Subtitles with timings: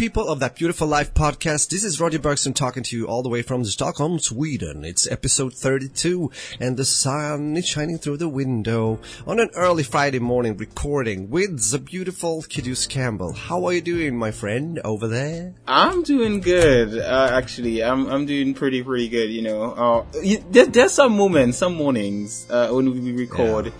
[0.00, 1.68] People of that beautiful life podcast.
[1.68, 4.82] This is Roger Bergson talking to you all the way from Stockholm, Sweden.
[4.82, 10.18] It's episode 32 and the sun is shining through the window on an early Friday
[10.18, 13.34] morning recording with the beautiful Kidus Campbell.
[13.34, 15.52] How are you doing, my friend, over there?
[15.66, 16.96] I'm doing good.
[16.98, 19.28] Uh, actually, I'm I'm doing pretty pretty good.
[19.28, 20.06] You know, uh,
[20.50, 23.70] there, there's some moments, some mornings uh, when we record,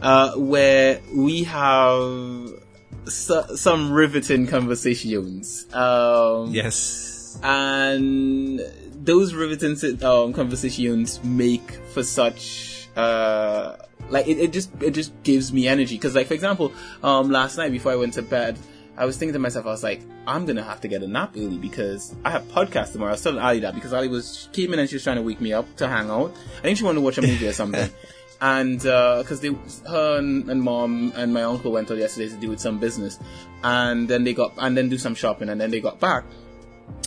[0.00, 2.59] uh, where we have
[3.06, 5.66] so, some riveting conversations.
[5.74, 7.38] Um, Yes.
[7.42, 8.60] and
[9.04, 13.76] those riveting um, conversations make for such uh,
[14.10, 17.56] like it, it just it just gives me energy because like for example um, last
[17.56, 18.58] night before I went to bed
[18.96, 21.34] I was thinking to myself I was like I'm gonna have to get a nap
[21.36, 24.72] early because I have podcast tomorrow I was telling Ali that because Ali was came
[24.72, 26.84] in and she was trying to wake me up to hang out I think she
[26.84, 27.88] wanted to watch a movie or something
[28.42, 29.48] and because they
[29.88, 33.18] her and, and mom and my uncle went out yesterday to do with some business
[33.62, 36.24] and then they got and then do some shopping and then they got back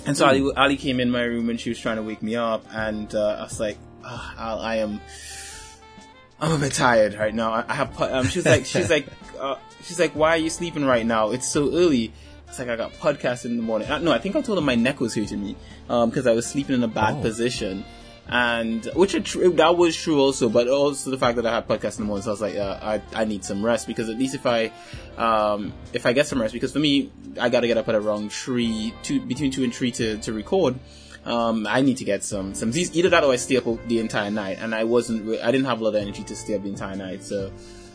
[0.05, 2.35] and so Ali, Ali came in my room and she was trying to wake me
[2.37, 5.01] up, and uh, I was like, "Ah, Al, I am,
[6.39, 7.51] I'm a bit tired right now.
[7.51, 8.01] I, I have.
[8.01, 9.07] Um, she's like, she's like,
[9.39, 11.31] uh, she's like, why are you sleeping right now?
[11.31, 12.13] It's so early.
[12.47, 13.89] It's like I got podcast in the morning.
[13.89, 15.55] Uh, no, I think I told her my neck was hurting me
[15.87, 17.21] because I was sleeping in a bad Oh.
[17.21, 17.83] position.
[18.27, 21.97] And which tr- that was true also, but also the fact that I had podcast
[21.99, 24.17] in the morning, so I was like, uh, I I need some rest because at
[24.17, 24.71] least if I
[25.17, 27.95] um if I get some rest, because for me I got to get up at
[27.95, 30.79] around three, two between two and three to to record.
[31.25, 32.71] Um, I need to get some some.
[32.73, 35.39] Either that or I stay up the entire night, and I wasn't.
[35.41, 37.51] I didn't have a lot of energy to stay up the entire night, so.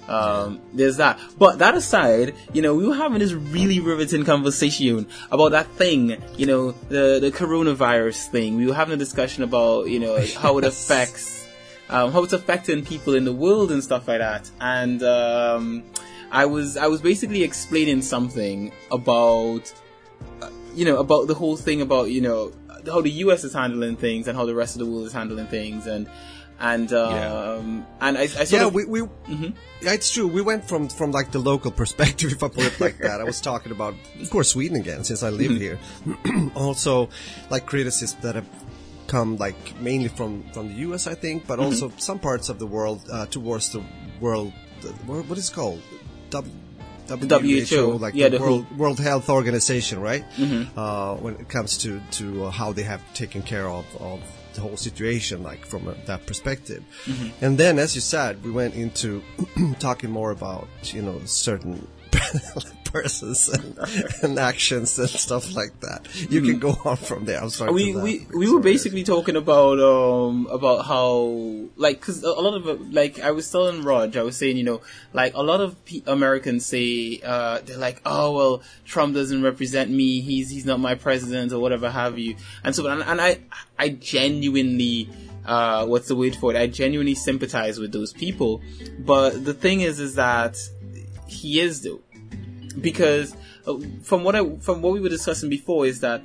[0.09, 1.21] Um, there's that.
[1.39, 6.17] But that aside, you know, we were having this really riveting conversation about that thing,
[6.37, 8.57] you know, the, the coronavirus thing.
[8.57, 11.47] We were having a discussion about, you know, how it affects,
[11.91, 14.51] um, how it's affecting people in the world and stuff like that.
[14.61, 15.85] And, um,
[16.31, 19.73] I was, I was basically explaining something about,
[20.75, 22.53] you know, about the whole thing about, you know,
[22.87, 25.47] how the US is handling things and how the rest of the world is handling
[25.47, 26.09] things and,
[26.61, 29.03] and, um, and I, I Yeah, of, we, we
[29.81, 30.27] yeah, it's true.
[30.27, 33.21] We went from, from like the local perspective, if I put it like that.
[33.21, 35.79] I was talking about, of course, Sweden again, since I live here.
[36.55, 37.09] also,
[37.51, 38.49] like criticism that have
[39.07, 42.67] come like mainly from, from the US, I think, but also some parts of the
[42.67, 43.83] world, uh, towards the
[44.21, 44.53] world,
[45.07, 45.81] what is it called?
[46.31, 46.53] W,
[47.09, 50.25] WHO, like yeah, the the World, World Health Organization, right?
[50.77, 54.21] Uh, when it comes to, to uh, how they have taken care of, of
[54.59, 56.83] the whole situation, like from uh that perspective.
[57.41, 59.23] And then, as you said, we went into
[59.79, 61.87] talking more about, you know, certain
[62.93, 63.79] persons and,
[64.23, 66.09] and actions and stuff like that.
[66.31, 67.41] You can go on from there.
[67.41, 67.73] I'm sorry.
[67.73, 72.93] we we we were basically talking about um about how like because a lot of
[72.93, 74.81] like I was telling Raj, I was saying you know
[75.13, 79.91] like a lot of pe- Americans say uh they're like oh well Trump doesn't represent
[79.91, 83.41] me he's he's not my president or whatever have you and so and, and I
[83.79, 85.09] I genuinely
[85.45, 88.63] uh what's the word for it I genuinely sympathize with those people
[88.99, 90.59] but the thing is is that
[91.29, 92.01] he is though
[92.83, 93.35] because
[93.67, 96.23] uh, from what I from what we were discussing before is that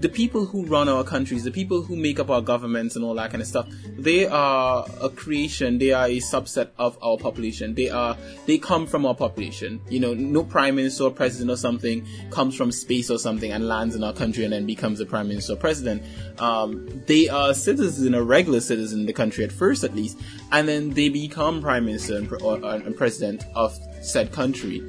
[0.00, 3.14] the people who run our countries, the people who make up our governments and all
[3.14, 5.78] that kind of stuff, they are a creation.
[5.78, 7.74] They are a subset of our population.
[7.74, 8.16] They are
[8.46, 9.80] they come from our population.
[9.88, 13.66] You know, no prime minister or president or something comes from space or something and
[13.66, 16.02] lands in our country and then becomes a prime minister or president.
[16.38, 20.18] Um, they are a citizen, a regular citizen in the country at first, at least,
[20.52, 24.82] and then they become prime minister and, pre- or, and president of said country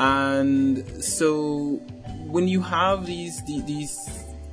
[0.00, 1.80] and so
[2.26, 3.64] when you have these these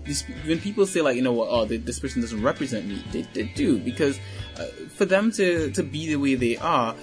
[0.03, 3.21] these when people say like you know what oh this person doesn't represent me they,
[3.33, 3.79] they do.
[3.79, 4.19] Because
[4.57, 6.95] uh, for them to to be the way they are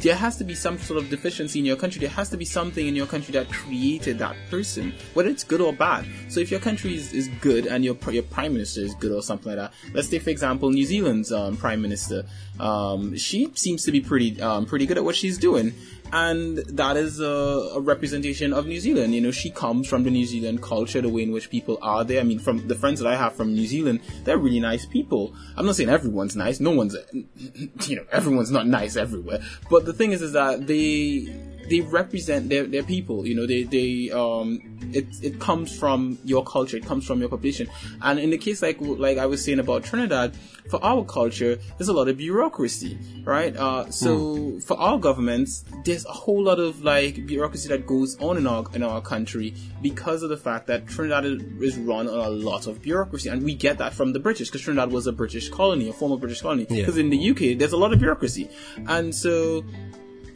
[0.00, 2.00] there has to be some sort of deficiency in your country.
[2.00, 5.60] There has to be something in your country that created that person whether it's good
[5.60, 6.06] or bad.
[6.28, 9.22] So if your country is, is good and your your prime minister is good or
[9.22, 12.24] something like that let's take for example New Zealand's um, prime minister
[12.60, 15.72] um, she seems to be pretty um, pretty good at what she's doing
[16.12, 19.14] and that is a, a representation of New Zealand.
[19.14, 22.04] You know, she comes from the New Zealand culture, the way in which people are
[22.04, 22.20] there.
[22.20, 25.34] I mean, from the friends that I have from New Zealand, they're really nice people.
[25.56, 26.60] I'm not saying everyone's nice.
[26.60, 29.40] No one's, you know, everyone's not nice everywhere.
[29.70, 31.28] But the thing is, is that they,
[31.68, 33.26] they represent their, their people.
[33.26, 34.60] You know, they they um
[34.92, 37.68] it it comes from your culture, it comes from your population.
[38.02, 40.36] And in the case like like I was saying about Trinidad,
[40.68, 43.56] for our culture, there's a lot of bureaucracy, right?
[43.56, 44.62] Uh, so mm.
[44.62, 48.64] for our governments, there's a whole lot of like bureaucracy that goes on in our
[48.74, 52.82] in our country because of the fact that Trinidad is run on a lot of
[52.82, 55.92] bureaucracy, and we get that from the British because Trinidad was a British colony, a
[55.92, 56.64] former British colony.
[56.64, 57.04] Because yeah.
[57.04, 58.48] in the UK, there's a lot of bureaucracy,
[58.86, 59.64] and so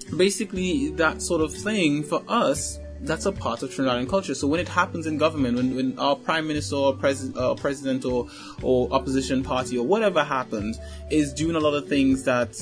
[0.05, 4.35] basically that sort of thing for us that's a part of Trinidadian culture.
[4.35, 8.05] So when it happens in government, when, when our prime minister or pres- uh, president
[8.05, 8.29] or,
[8.63, 10.79] or opposition party or whatever happens
[11.11, 12.57] is doing a lot of things that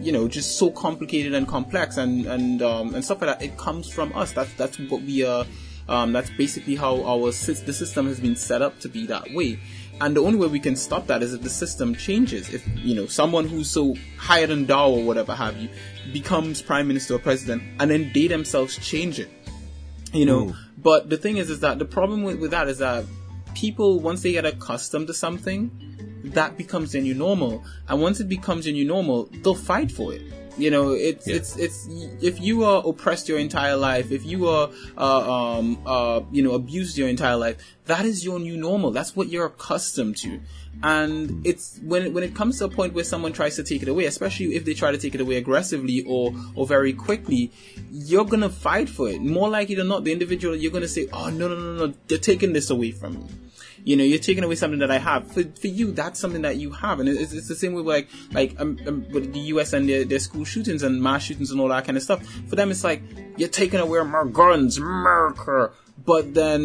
[0.00, 3.56] you know just so complicated and complex and and um, and stuff like that, it
[3.56, 4.32] comes from us.
[4.32, 5.46] That's that's what we are.
[5.88, 9.58] Um, that's basically how our the system has been set up to be that way.
[10.00, 12.54] And the only way we can stop that is if the system changes.
[12.54, 15.68] If, you know, someone who's so higher than thou or whatever have you
[16.12, 19.30] becomes prime minister or president and then they themselves change it.
[20.12, 20.54] You know, Ooh.
[20.78, 23.04] but the thing is, is that the problem with, with that is that
[23.54, 25.70] people, once they get accustomed to something,
[26.24, 27.64] that becomes their new normal.
[27.88, 30.22] And once it becomes your new normal, they'll fight for it.
[30.58, 31.36] You know, it's yeah.
[31.36, 31.88] it's it's
[32.20, 36.52] if you are oppressed your entire life, if you are uh, um uh you know
[36.52, 38.90] abused your entire life, that is your new normal.
[38.90, 40.40] That's what you're accustomed to.
[40.82, 43.88] And it's when when it comes to a point where someone tries to take it
[43.88, 47.52] away, especially if they try to take it away aggressively or or very quickly,
[47.92, 49.20] you're gonna fight for it.
[49.20, 52.16] More likely than not, the individual you're gonna say, "Oh no no no no, they're
[52.16, 53.26] taking this away from me."
[53.84, 55.32] You know, you're taking away something that I have.
[55.32, 57.00] For, for you, that's something that you have.
[57.00, 60.04] And it's, it's the same way like, like, um, um, with the US and their,
[60.04, 62.22] their school shootings and mass shootings and all that kind of stuff.
[62.48, 63.02] For them, it's like,
[63.36, 65.72] you're taking away my guns, America.
[66.04, 66.62] But then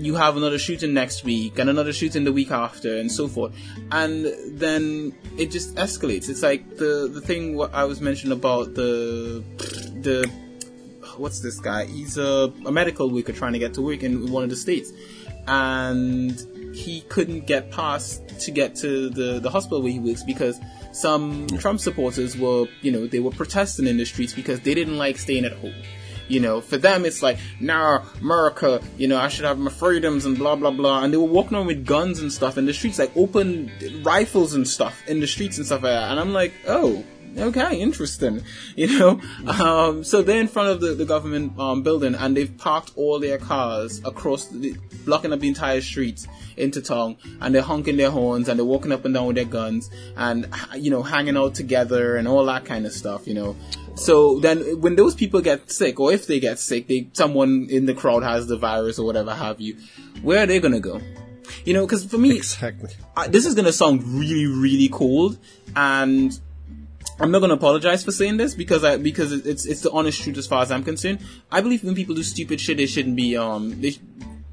[0.00, 3.54] you have another shooting next week and another shooting the week after and so forth.
[3.92, 4.26] And
[4.58, 6.28] then it just escalates.
[6.28, 9.44] It's like the, the thing what I was mentioning about the,
[10.00, 10.30] the,
[11.16, 11.84] what's this guy?
[11.84, 14.92] He's a, a medical worker trying to get to work in one of the states.
[15.46, 16.38] And
[16.74, 20.58] he couldn't get past to get to the, the hospital where he works because
[20.92, 24.96] some Trump supporters were, you know, they were protesting in the streets because they didn't
[24.96, 25.74] like staying at home.
[26.28, 30.24] You know, for them it's like, nah, America, you know, I should have my freedoms
[30.24, 31.02] and blah blah blah.
[31.02, 33.70] And they were walking around with guns and stuff in the streets, like open
[34.02, 36.10] rifles and stuff in the streets and stuff like that.
[36.10, 37.04] And I'm like, oh,
[37.36, 38.42] okay, interesting.
[38.76, 42.56] You know, um, so they're in front of the, the government um, building and they've
[42.56, 47.62] parked all their cars across, the, blocking up the entire streets into town, and they're
[47.62, 51.02] honking their horns and they're walking up and down with their guns and you know
[51.02, 53.26] hanging out together and all that kind of stuff.
[53.26, 53.56] You know,
[53.98, 57.86] so then when those people get sick, or if they get sick, they someone in
[57.86, 59.76] the crowd has the virus or whatever have you,
[60.22, 61.00] where are they gonna go?
[61.64, 62.90] You know, because for me, exactly.
[63.16, 65.38] I, this is gonna sound really, really cold,
[65.74, 66.38] and
[67.18, 70.38] I'm not gonna apologize for saying this because I because it's it's the honest truth
[70.38, 71.20] as far as I'm concerned.
[71.50, 73.96] I believe when people do stupid shit, they shouldn't be um they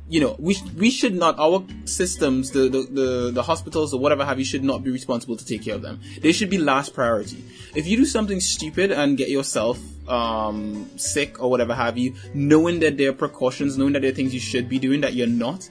[0.08, 4.24] you know, we we should not our systems, the, the the the hospitals or whatever
[4.24, 6.00] have you, should not be responsible to take care of them.
[6.22, 7.44] They should be last priority.
[7.74, 12.82] If you do something stupid and get yourself um, sick or whatever have you, knowing
[12.82, 15.26] that there are precautions, knowing that there are things you should be doing that you're
[15.26, 15.68] not,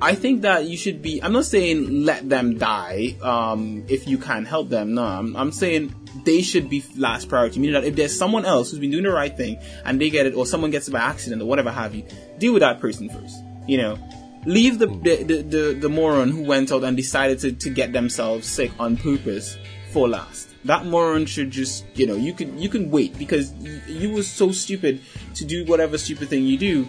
[0.00, 1.22] I think that you should be.
[1.22, 4.94] I'm not saying let them die um, if you can't help them.
[4.94, 5.94] No, I'm, I'm saying
[6.24, 7.60] they should be last priority.
[7.60, 10.26] Meaning that if there's someone else who's been doing the right thing and they get
[10.26, 12.04] it, or someone gets it by accident or whatever have you,
[12.38, 13.36] deal with that person first.
[13.66, 13.98] You know,
[14.44, 17.92] leave the the, the, the, the moron who went out and decided to, to get
[17.92, 19.58] themselves sick on purpose
[19.92, 20.48] for last.
[20.64, 24.26] That moron should just, you know, you could you can wait because you, you was
[24.26, 25.00] so stupid
[25.34, 26.88] to do whatever stupid thing you do.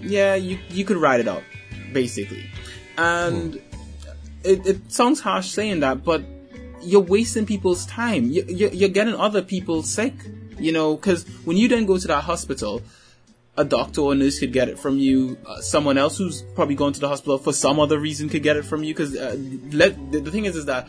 [0.00, 1.42] Yeah, you you could ride it out,
[1.92, 2.50] basically.
[2.96, 3.60] And hmm.
[4.42, 6.22] it, it sounds harsh saying that, but
[6.82, 8.30] you're wasting people's time.
[8.30, 10.14] You, you're getting other people sick,
[10.58, 12.82] you know, because when you then go to that hospital,
[13.56, 15.36] a doctor or nurse could get it from you.
[15.46, 18.56] Uh, someone else who's probably going to the hospital for some other reason could get
[18.56, 18.94] it from you.
[18.94, 20.88] Because uh, the, the thing is, is that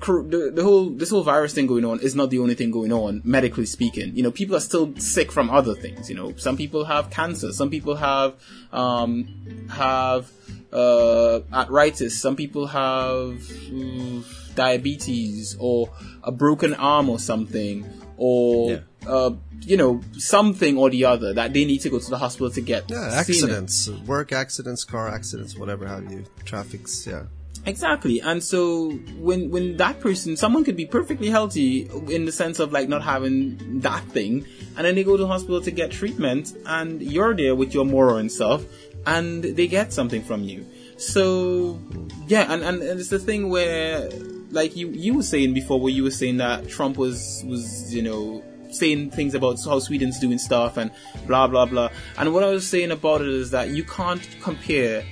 [0.00, 2.92] the, the, whole this whole virus thing going on is not the only thing going
[2.92, 6.56] on medically speaking you know people are still sick from other things you know some
[6.56, 8.34] people have cancer some people have
[8.72, 10.30] um, have
[10.72, 13.38] uh, arthritis some people have
[13.70, 14.22] mm,
[14.56, 15.88] diabetes or
[16.24, 17.86] a broken arm or something
[18.16, 18.78] or yeah.
[19.06, 22.50] uh, you know something or the other that they need to go to the hospital
[22.50, 27.24] to get yeah accidents work accidents car accidents whatever have you traffics yeah
[27.66, 28.20] Exactly.
[28.20, 32.72] And so when when that person someone could be perfectly healthy in the sense of
[32.72, 34.46] like not having that thing
[34.76, 37.84] and then they go to the hospital to get treatment and you're there with your
[37.84, 38.64] moron self
[39.04, 40.64] and they get something from you.
[40.96, 41.80] So
[42.28, 44.08] yeah, and, and, and it's the thing where
[44.50, 48.02] like you you were saying before, where you were saying that Trump was was you
[48.02, 50.90] know saying things about how Sweden's doing stuff and
[51.26, 51.88] blah blah blah.
[52.18, 55.04] And what I was saying about it is that you can't compare,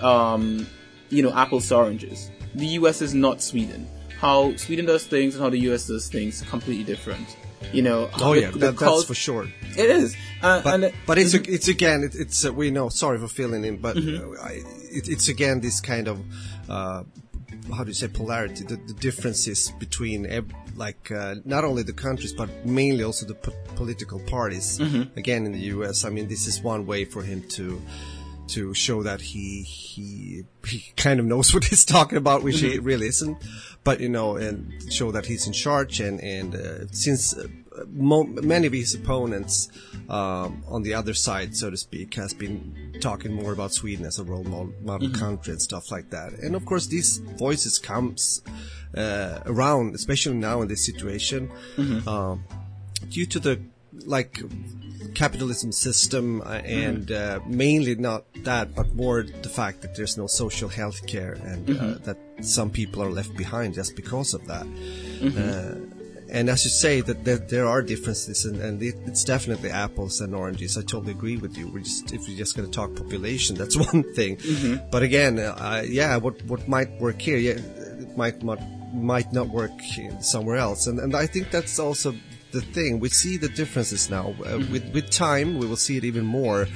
[0.00, 0.66] um,
[1.10, 2.30] you know, apples to oranges.
[2.54, 3.02] The U.S.
[3.02, 3.88] is not Sweden.
[4.20, 5.86] How Sweden does things and how the U.S.
[5.86, 7.36] does things completely different.
[7.72, 8.08] You know.
[8.20, 9.48] Oh the- yeah, the that, cult- that's for sure.
[9.76, 10.16] It is.
[10.42, 13.64] Uh, But, and but it's it's again it, it's uh, we know sorry for filling
[13.64, 14.32] in but Mm-hmm.
[14.32, 14.52] uh, I,
[14.90, 16.20] it, it's again this kind of
[16.68, 17.02] uh,
[17.74, 20.26] how do you say polarity the, the differences between
[20.76, 25.18] like uh, not only the countries but mainly also the po- political parties Mm-hmm.
[25.18, 27.80] again in the US I mean this is one way for him to
[28.48, 32.78] to show that he he he kind of knows what he's talking about, which he
[32.78, 33.36] really isn't.
[33.84, 36.00] But you know, and show that he's in charge.
[36.00, 37.46] And and uh, since uh,
[37.86, 39.68] mo- many of his opponents
[40.08, 44.18] um, on the other side, so to speak, has been talking more about Sweden as
[44.18, 46.32] a role model, model country and stuff like that.
[46.34, 48.42] And of course, these voices comes
[48.96, 51.50] uh, around, especially now in this situation,
[52.06, 52.44] um,
[53.10, 53.60] due to the
[54.06, 54.40] like
[55.14, 60.26] capitalism system uh, and uh, mainly not that but more the fact that there's no
[60.28, 64.66] social health care and uh, that some people are left behind just because of that.
[65.36, 65.74] Uh,
[66.30, 70.20] and as you say that there, there are differences and, and it, it's definitely apples
[70.20, 70.76] and oranges.
[70.76, 71.68] I totally agree with you.
[71.68, 74.38] We're just if we're just going to talk population that's one thing.
[74.90, 77.52] But again uh, yeah what what might work here yeah
[78.04, 78.60] it might not
[78.94, 79.72] might not work
[80.20, 80.86] somewhere else.
[80.86, 82.14] And and i think that's also
[82.50, 82.98] the thing.
[82.98, 84.34] We see the differences now.
[84.44, 86.66] Uh, With with time, we will see it even more,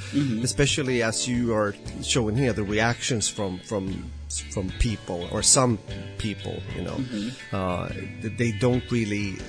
[0.42, 5.78] especially as you are showing here the reactions from from from people or some
[6.18, 6.62] people.
[6.76, 6.98] You know,
[7.52, 7.90] uh,
[8.22, 9.36] they don't really.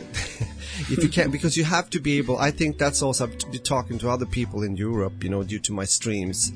[0.89, 2.37] if you can, because you have to be able.
[2.37, 5.23] I think that's also to be talking to other people in Europe.
[5.23, 6.51] You know, due to my streams,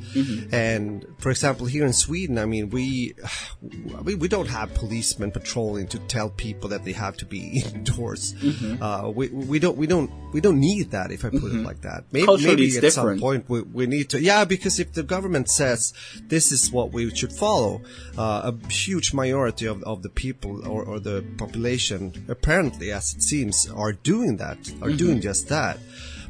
[0.51, 3.13] and for example, here in Sweden, I mean, we
[4.03, 8.35] we, we don't have policemen patrolling to tell people that they have to be indoors.
[8.81, 11.11] Uh, we we don't we don't we don't need that.
[11.11, 14.09] If I put it like that, maybe, Culturally, maybe at some point we, we need
[14.11, 14.21] to.
[14.21, 17.81] Yeah, because if the government says this is what we should follow,
[18.17, 23.21] uh, a huge majority of, of the people or, or the population, apparently, as it
[23.21, 24.97] seems, are doing that, are Mm-hmm.
[24.97, 25.77] doing just that.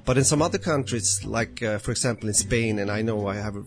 [0.06, 3.36] But in some other countries, like uh, for example in Spain, and I know I
[3.36, 3.64] have a,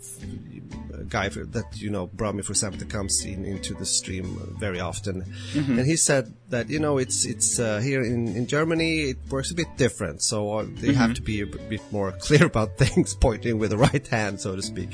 [0.99, 3.85] a guy for, that you know, brought me, for example, that comes in into the
[3.85, 5.23] stream very often,
[5.53, 5.79] Mm-hmm.
[5.79, 9.51] and he said that you know it's it's uh, here in, in Germany it works
[9.51, 10.93] a bit different, so uh, they Mm-hmm.
[10.97, 14.57] have to be a bit more clear about things, pointing with the right hand, so
[14.57, 14.91] to speak.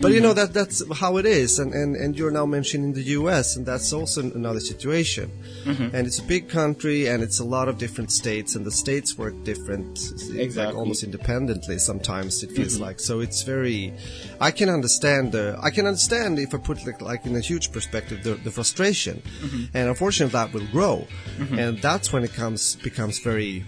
[0.00, 3.02] But you know that that's how it is, and, and, and you're now mentioning the
[3.20, 3.56] U.S.
[3.56, 5.30] and that's also another situation.
[5.64, 5.94] Mm-hmm.
[5.94, 9.18] And it's a big country, and it's a lot of different states, and the states
[9.18, 9.98] work different,
[10.30, 10.78] like Exactly.
[10.78, 11.78] almost independently.
[11.78, 12.84] Sometimes it feels mm-hmm.
[12.84, 13.20] like so.
[13.20, 13.92] It's very.
[14.40, 15.58] I can understand the.
[15.62, 19.22] I can understand if I put like, like in a huge perspective the, the frustration,
[19.40, 19.64] mm-hmm.
[19.74, 21.06] and unfortunately that will grow,
[21.52, 23.64] and that's when it comes becomes very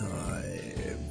[0.00, 0.42] uh,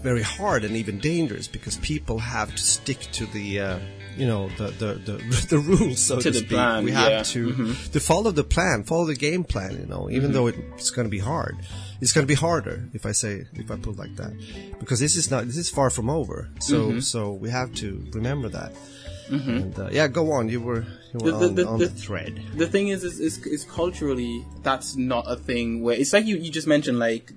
[0.01, 3.79] very hard and even dangerous because people have to stick to the uh,
[4.19, 6.49] you know the the the, the rules so to, To the speak.
[6.49, 7.23] plan, we have yeah.
[7.23, 7.91] to mm-hmm.
[7.93, 9.71] to follow the plan, follow the game plan.
[9.79, 10.33] You know, even mm-hmm.
[10.33, 11.55] though it's going to be hard,
[12.01, 14.31] it's going to be harder if I say if I put like that
[14.79, 16.49] because this is not this is far from over.
[16.59, 16.99] So mm-hmm.
[16.99, 18.73] so we have to remember that.
[19.31, 20.49] And uh, yeah, go on.
[20.49, 22.33] You were you were The- the- on, the- on the- the thread.
[22.55, 26.35] the thing is, is, is, is culturally, that's not a thing where it's like you,
[26.37, 27.33] you just mentioned, like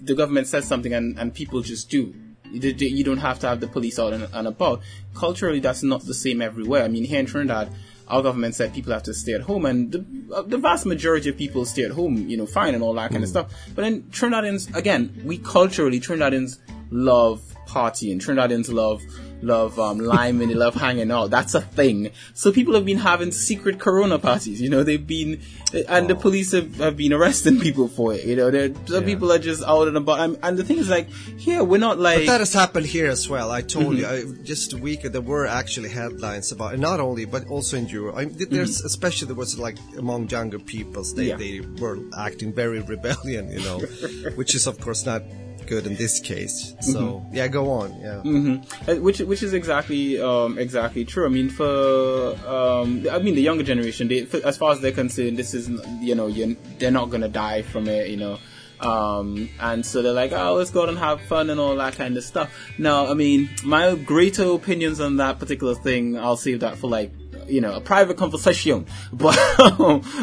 [0.00, 2.14] the government says something and, and people just do.
[2.54, 4.82] You don't have to have the police out and, and about.
[5.14, 6.84] Culturally, that's not the same everywhere.
[6.84, 7.72] I mean, here in Trinidad,
[8.08, 11.30] our government said people have to stay at home, and the, uh, the vast majority
[11.30, 13.52] of people stay at home, you know, fine and all that kind of stuff.
[13.74, 16.58] But then Trinidadians, again, we culturally, Trinidadians
[16.90, 18.16] love partying.
[18.16, 19.02] Trinidadians love
[19.44, 21.30] love um, liming, they love hanging out.
[21.30, 22.10] That's a thing.
[22.34, 24.60] So people have been having secret Corona parties.
[24.60, 25.40] You know, they've been,
[25.88, 28.24] and the police have, have been arresting people for it.
[28.24, 29.06] You know, there some Yeah.
[29.14, 30.20] people are just out and about.
[30.20, 31.08] And, and the thing is, like,
[31.38, 32.20] here we're not like.
[32.20, 33.50] But that has happened here as well.
[33.50, 37.24] I told you I, just a week ago, there were actually headlines about, not only
[37.24, 38.16] but also in Europe.
[38.16, 41.36] I, there's especially there was like among younger peoples they Yeah.
[41.36, 43.78] they were acting very rebellion, you know,
[44.36, 45.22] which is of course not
[45.66, 46.74] good in this case.
[46.80, 47.94] So yeah, go on.
[48.00, 48.92] Yeah.
[48.92, 51.26] Uh, which which is exactly um, exactly true.
[51.26, 54.92] I mean, for um, I mean the younger generation, they, for, as far as they're
[54.92, 55.68] concerned, this is
[56.00, 56.30] you know
[56.78, 58.38] they're not gonna die from it, you know.
[58.80, 61.94] Um, and so they're like, oh, let's go out and have fun and all that
[61.94, 62.52] kind of stuff.
[62.76, 67.12] Now, I mean, my greater opinions on that particular thing, I'll save that for like
[67.46, 68.86] you know, a private conversation.
[69.12, 69.36] But,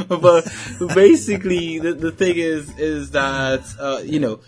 [0.08, 0.52] but
[0.94, 4.40] basically, the, the thing is, is that, uh, you know,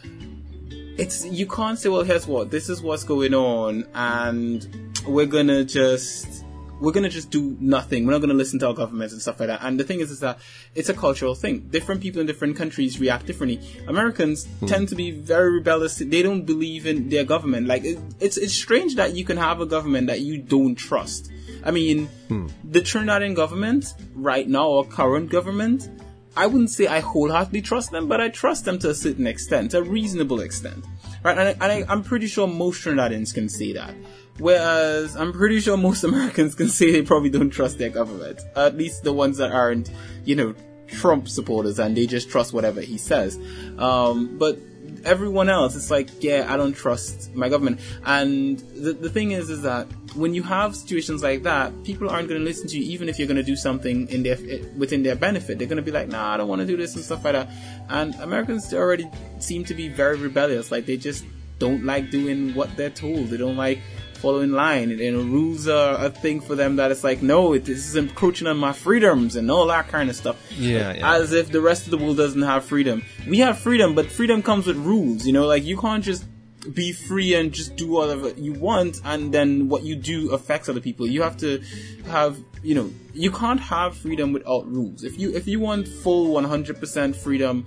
[0.98, 5.64] it's, you can't say, well, here's what, this is what's going on, and we're gonna
[5.64, 6.44] just,
[6.84, 8.06] we're to just do nothing.
[8.06, 9.62] We're not to listen to our governments and stuff like that.
[9.64, 10.40] And the thing is, is that
[10.76, 11.62] it's a cultural thing.
[11.70, 13.62] Different people in different countries react differently.
[13.88, 14.66] Americans hmm.
[14.66, 15.96] tend to be very rebellious.
[15.96, 17.68] They don't believe in their government.
[17.68, 21.32] Like it, it's it's strange that you can have a government that you don't trust.
[21.64, 22.48] I mean, hmm.
[22.66, 25.88] the Trinidadian government right now, or current government,
[26.36, 29.74] I wouldn't say I wholeheartedly trust them, but I trust them to a certain extent,
[29.74, 30.86] a reasonable extent.
[31.24, 31.38] Right?
[31.38, 33.94] And, I, and I, I'm pretty sure most Trinidadians can say that.
[34.40, 38.42] Whereas I'm pretty sure most Americans can say they probably don't trust their government.
[38.56, 39.92] At least the ones that aren't,
[40.26, 40.56] you know,
[40.88, 43.38] Trump supporters and they just trust whatever he says.
[43.78, 44.58] Um, but
[45.06, 47.80] everyone else, it's like, yeah, I don't trust my government.
[48.06, 52.30] And the, the thing is, is that when you have situations like that, people aren't
[52.30, 54.38] going to listen to you, even if you're going to do something in their
[54.78, 55.58] within their benefit.
[55.58, 57.34] They're going to be like, "Nah, I don't want to do this" and stuff like
[57.34, 57.50] that.
[57.90, 60.72] And Americans already seem to be very rebellious.
[60.72, 61.26] Like they just
[61.60, 63.28] don't like doing what they're told.
[63.28, 63.80] They don't like
[64.24, 64.90] following line.
[64.90, 67.98] And, and rules are a thing for them that it's like, no, it, this is
[67.98, 70.38] encroaching on my freedoms and all that kind of stuff.
[70.58, 71.16] Yeah, yeah.
[71.16, 73.04] As if the rest of the world doesn't have freedom.
[73.28, 75.28] We have freedom, but freedom comes with rules.
[75.28, 76.26] You know, like you can't just
[76.72, 80.82] be free and just do whatever you want and then what you do affects other
[80.82, 81.08] people.
[81.08, 81.62] You have to
[82.08, 85.04] have you know you can't have freedom without rules.
[85.04, 87.66] If you if you want full 100% freedom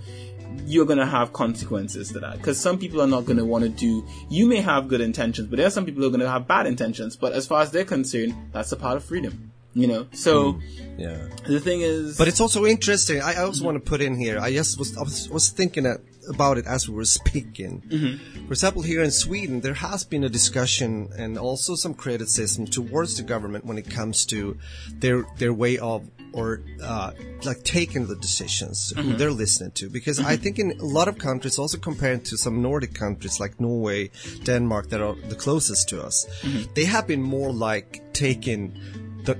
[0.64, 2.38] you're going to have consequences to that.
[2.38, 5.48] Because some people are not going to want to do you may have good intentions
[5.48, 7.62] but there are some people who are going to have bad intentions but as far
[7.62, 10.06] as they're concerned that's a part of freedom you know?
[10.12, 10.62] So mm,
[10.98, 11.28] yeah.
[11.46, 13.66] the thing is but it's also interesting i also mm-hmm.
[13.66, 15.98] want to put in here i just was I was, was thinking that
[16.28, 17.83] about it as we were speaking.
[17.88, 18.47] Mm-hmm.
[18.47, 23.16] For example, here in Sweden, there has been a discussion and also some criticism towards
[23.16, 24.59] the government when it comes to
[24.92, 27.12] their their way of or uh,
[27.45, 29.11] like taking the decisions mm-hmm.
[29.11, 30.28] who they're listening to because mm-hmm.
[30.28, 34.11] i think in a lot of countries also compared to some nordic countries like norway
[34.45, 36.71] denmark that are the closest to us mm-hmm.
[36.75, 38.78] they have been more like taking
[39.25, 39.35] the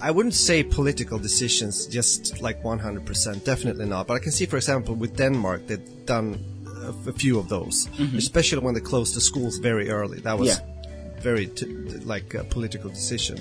[0.00, 4.06] I wouldn't say political decisions just like 100%, definitely not.
[4.06, 7.86] But I can see, for example, with Denmark, they've done a, a few of those,
[7.86, 8.16] mm-hmm.
[8.16, 10.20] especially when they closed the schools very early.
[10.20, 10.76] That was yeah
[11.20, 11.66] very t-
[12.04, 13.38] like a political decision.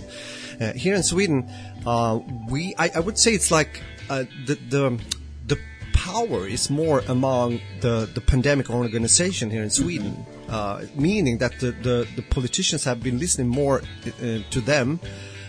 [0.60, 1.50] Uh, here in Sweden,
[1.86, 2.20] uh,
[2.50, 5.00] we I, I, would say it's like uh, the the
[5.46, 5.58] the
[5.94, 11.02] power is more among the the pandemic organization here in Sweden, mm-hmm.
[11.02, 15.00] meaning that the, the, the politicians have been listening more uh, to them.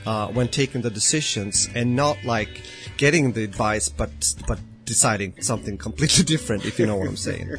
[0.07, 2.62] Uh, when taking the decisions and not like
[2.97, 7.51] getting the advice, but but deciding something completely different, if you know what I'm saying.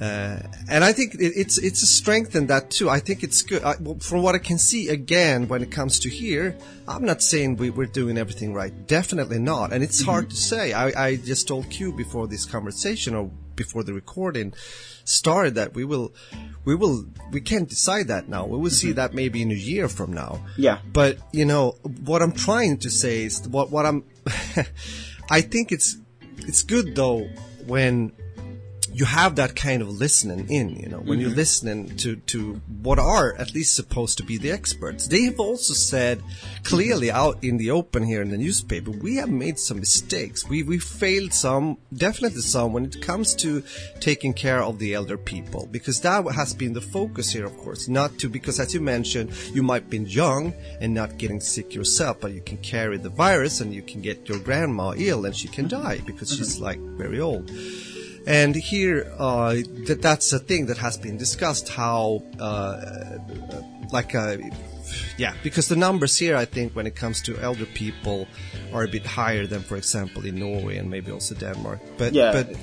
[0.00, 0.38] Uh,
[0.70, 2.88] and I think it, it's it's a strength in that too.
[2.88, 3.62] I think it's good.
[3.62, 6.56] I, from what I can see, again, when it comes to here,
[6.88, 8.72] I'm not saying we, are doing everything right.
[8.86, 9.72] Definitely not.
[9.72, 10.10] And it's mm-hmm.
[10.10, 10.72] hard to say.
[10.72, 14.54] I, I just told Q before this conversation or before the recording
[15.04, 16.12] started that we will
[16.64, 18.46] we will we can't decide that now.
[18.46, 18.96] We will see mm-hmm.
[18.96, 20.44] that maybe in a year from now.
[20.56, 20.78] Yeah.
[20.92, 24.04] But you know what i'm trying to say is what what i'm
[25.30, 25.96] i think it's
[26.38, 27.28] it's good though
[27.66, 28.12] when
[28.96, 31.20] you have that kind of listening in, you know, when mm-hmm.
[31.20, 35.06] you're listening to, to what are at least supposed to be the experts.
[35.06, 36.22] They have also said
[36.64, 40.48] clearly out in the open here in the newspaper, we have made some mistakes.
[40.48, 43.62] We, we failed some, definitely some when it comes to
[44.00, 47.88] taking care of the elder people, because that has been the focus here, of course,
[47.88, 52.18] not to, because as you mentioned, you might be young and not getting sick yourself,
[52.18, 55.48] but you can carry the virus and you can get your grandma ill and she
[55.48, 56.64] can die because she's mm-hmm.
[56.64, 57.50] like very old.
[58.26, 59.54] And here, uh,
[59.86, 61.68] that that's a thing that has been discussed.
[61.68, 63.18] How, uh,
[63.92, 64.38] like, uh,
[65.16, 68.26] yeah, because the numbers here, I think, when it comes to elder people,
[68.72, 71.80] are a bit higher than, for example, in Norway and maybe also Denmark.
[71.98, 72.32] But yeah.
[72.32, 72.56] but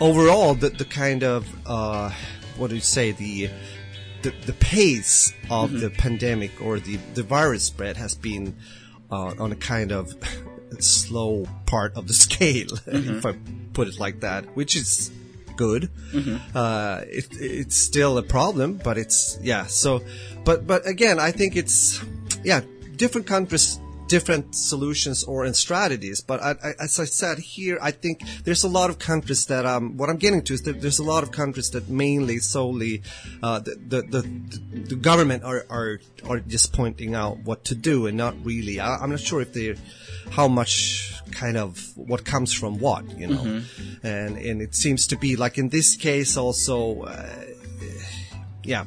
[0.00, 2.10] overall, the the kind of uh,
[2.56, 3.50] what do you say the
[4.22, 5.80] the, the pace of mm-hmm.
[5.80, 8.54] the pandemic or the, the virus spread has been
[9.10, 10.14] uh, on a kind of
[10.80, 13.18] slow part of the scale, mm-hmm.
[13.18, 13.34] if I
[13.72, 15.10] put it like that, which is
[15.56, 15.90] good.
[16.12, 16.56] Mm-hmm.
[16.56, 19.66] Uh, it, it's still a problem, but it's yeah.
[19.66, 20.02] So,
[20.44, 22.02] but but again, I think it's
[22.44, 22.62] yeah,
[22.96, 23.78] different countries
[24.12, 26.20] different solutions or in strategies.
[26.20, 29.64] But I, I, as I said here, I think there's a lot of countries that
[29.64, 33.02] um, what I'm getting to is that there's a lot of countries that mainly solely
[33.42, 34.22] uh, the, the, the
[34.92, 35.94] the government are are
[36.28, 38.76] are just pointing out what to do and not really.
[38.80, 39.80] I, I'm not sure if they're
[40.38, 40.74] how much
[41.30, 43.44] kind of what comes from what, you know.
[43.44, 44.06] Mm-hmm.
[44.06, 47.44] And and it seems to be like in this case also, uh,
[48.62, 48.84] yeah.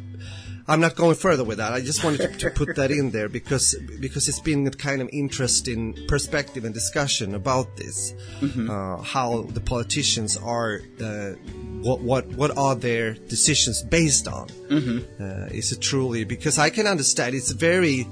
[0.67, 1.73] I'm not going further with that.
[1.73, 5.01] I just wanted to, to, put that in there because because it's been a kind
[5.01, 8.69] of interesting perspective and discussion about this, mm-hmm.
[8.69, 11.32] uh, how the politicians are, uh,
[11.82, 14.47] what what what are their decisions based on?
[14.69, 15.23] Mm-hmm.
[15.23, 18.08] Uh, is it truly because I can understand it's very,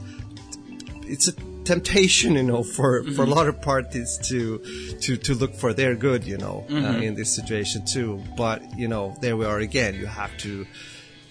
[1.04, 3.14] it's a temptation, you know, for, mm-hmm.
[3.14, 4.60] for a lot of parties to,
[5.02, 6.86] to, to look for their good, you know, uh, mm-hmm.
[6.86, 8.22] uh, in this situation too.
[8.38, 9.96] But, you know, there we are again.
[9.96, 10.66] You have to,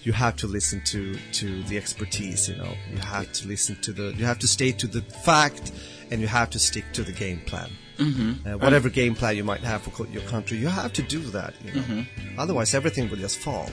[0.03, 3.91] you have to listen to, to the expertise, you know, you have to listen to
[3.91, 5.71] the, you have to stay to the fact
[6.11, 7.71] and you have to stick to the game plan.
[7.97, 8.47] Mm-hmm.
[8.47, 11.53] Uh, whatever game plan you might have for your country, you have to do that.
[11.63, 11.81] You know?
[11.81, 12.39] mm-hmm.
[12.39, 13.69] Otherwise, everything will just fall.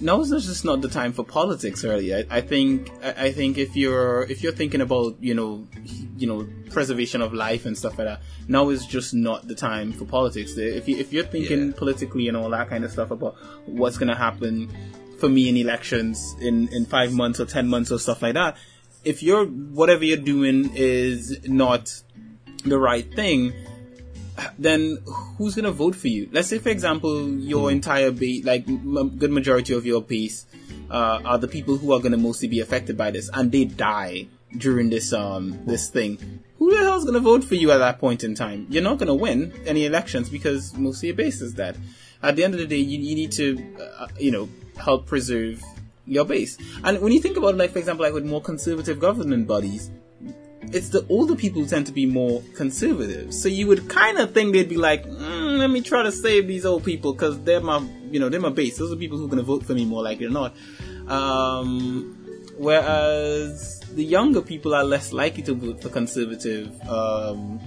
[0.00, 1.84] No, it's just not the time for politics.
[1.84, 2.90] Really, I, I think.
[3.04, 5.68] I, I, think if you're if you're thinking about you know
[6.16, 9.92] you know preservation of life and stuff like that, now is just not the time
[9.92, 10.56] for politics.
[10.56, 11.72] If you if you're thinking yeah.
[11.76, 14.70] politically and all that kind of stuff about what's going to happen
[15.22, 18.56] for me in elections in in five months or ten months or stuff like that,
[19.04, 22.02] if you're whatever you're doing is not
[22.64, 23.52] the right thing,
[24.58, 24.98] then
[25.36, 26.28] who's going to vote for you?
[26.32, 27.72] Let's say, for example, your mm.
[27.78, 30.46] entire base, like m- good majority of your base,
[30.90, 33.64] uh, are the people who are going to mostly be affected by this, and they
[33.64, 34.26] die
[34.58, 36.18] during this um this thing.
[36.58, 38.66] Who the hell's going to vote for you at that point in time?
[38.70, 41.78] You're not going to win any elections because most of your base is dead.
[42.22, 43.46] At the end of the day, you, you need to,
[43.98, 45.62] uh, you know, help preserve
[46.06, 46.58] your base.
[46.84, 49.90] And when you think about, like, for example, like with more conservative government bodies,
[50.72, 53.34] it's the older people who tend to be more conservative.
[53.34, 56.46] So you would kind of think they'd be like, mm, let me try to save
[56.46, 58.78] these old people because they're my, you know, they're my base.
[58.78, 60.54] Those are people who are going to vote for me more likely or not.
[61.08, 62.16] Um,
[62.56, 67.60] whereas the younger people are less likely to vote for conservative, um,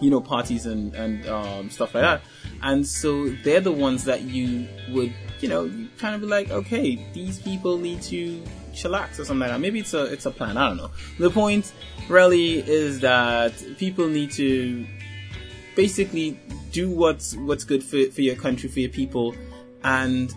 [0.00, 2.22] you know, parties and, and um, stuff like that.
[2.62, 7.06] And so they're the ones that you would, you know, kind of be like, okay,
[7.12, 9.60] these people need to chillax or something like that.
[9.60, 10.56] Maybe it's a it's a plan.
[10.56, 10.90] I don't know.
[11.18, 11.72] The point
[12.08, 14.86] really is that people need to
[15.76, 16.38] basically
[16.72, 19.34] do what's what's good for for your country, for your people,
[19.84, 20.34] and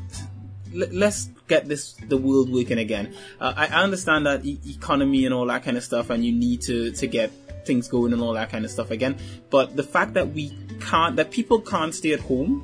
[0.74, 3.14] l- let's get this the world working again.
[3.40, 6.62] Uh, I, understand that e- economy and all that kind of stuff, and you need
[6.62, 7.32] to to get
[7.66, 9.18] things going and all that kind of stuff again.
[9.50, 12.64] But the fact that we can't, that people can't stay at home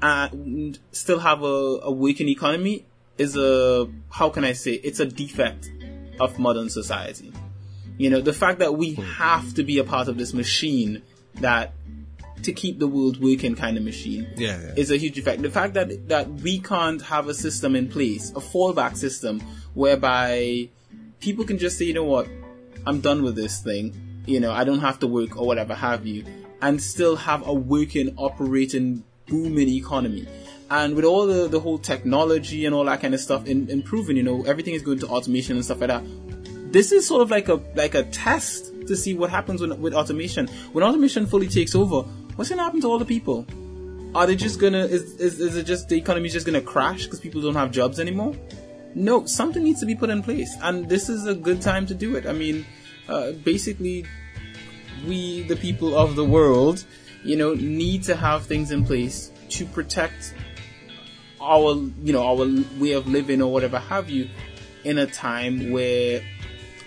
[0.00, 2.84] and still have a, a working economy
[3.16, 5.70] is a how can I say it's a defect
[6.20, 7.32] of modern society.
[7.96, 9.02] You know, the fact that we hmm.
[9.02, 11.02] have to be a part of this machine
[11.34, 11.72] that
[12.42, 14.74] to keep the world working kind of machine yeah, yeah.
[14.76, 15.42] is a huge effect.
[15.42, 19.40] The fact that that we can't have a system in place, a fallback system
[19.74, 20.68] whereby
[21.20, 22.28] people can just say, you know what,
[22.86, 24.22] I'm done with this thing.
[24.26, 26.24] You know, I don't have to work or whatever have you,
[26.62, 30.26] and still have a working, operating, booming economy.
[30.70, 34.16] And with all the, the whole technology and all that kind of stuff in, improving,
[34.16, 36.04] you know, everything is going to automation and stuff like that.
[36.72, 39.94] This is sort of like a like a test to see what happens when, with
[39.94, 40.46] automation.
[40.72, 42.02] When automation fully takes over,
[42.36, 43.46] what's going to happen to all the people?
[44.14, 44.84] Are they just gonna?
[44.84, 47.70] Is, is, is it just the economy is just gonna crash because people don't have
[47.70, 48.34] jobs anymore?
[48.94, 51.94] No, something needs to be put in place, and this is a good time to
[51.94, 52.26] do it.
[52.26, 52.64] I mean,
[53.06, 54.06] uh, basically,
[55.06, 56.84] we, the people of the world,
[57.24, 60.34] you know, need to have things in place to protect
[61.40, 62.46] our you know our
[62.78, 64.28] way of living or whatever have you
[64.84, 66.20] in a time where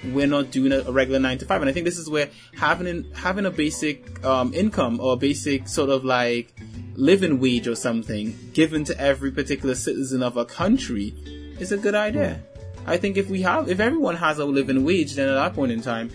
[0.06, 1.62] we're not doing a, regular nine to five.
[1.62, 5.89] And I think this is where having having a basic um, income or basic sort
[5.89, 6.54] of like
[6.96, 11.13] living wage or something given to every particular citizen of a country
[11.60, 12.41] is a good idea.
[12.86, 15.72] I think if we have if everyone has a living wage, then at that point
[15.72, 16.12] in time,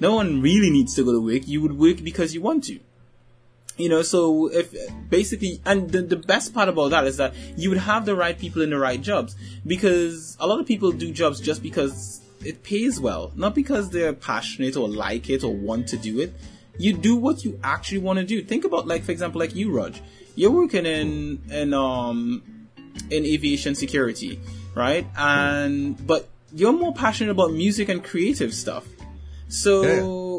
[0.00, 1.48] no one really needs to go to work.
[1.48, 2.78] You would work because you want to.
[3.76, 4.74] You know, so if
[5.08, 8.38] basically, and the, the best part about that is that you would have the right
[8.38, 9.34] people in the right jobs
[9.66, 14.12] because a lot of people do jobs just because it pays well, not because they're
[14.12, 16.34] passionate or like it or want to do it.
[16.78, 18.42] You do what you actually want to do.
[18.42, 20.00] Think about, like, for example, like you, Raj.
[20.34, 22.42] You're working in, in, um,
[23.10, 24.40] in aviation security,
[24.74, 25.06] right?
[25.16, 28.86] And, but you're more passionate about music and creative stuff.
[29.48, 30.29] So, yeah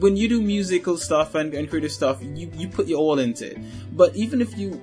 [0.00, 3.52] when you do musical stuff and, and creative stuff, you, you put your all into
[3.52, 3.58] it.
[3.92, 4.82] But even if you,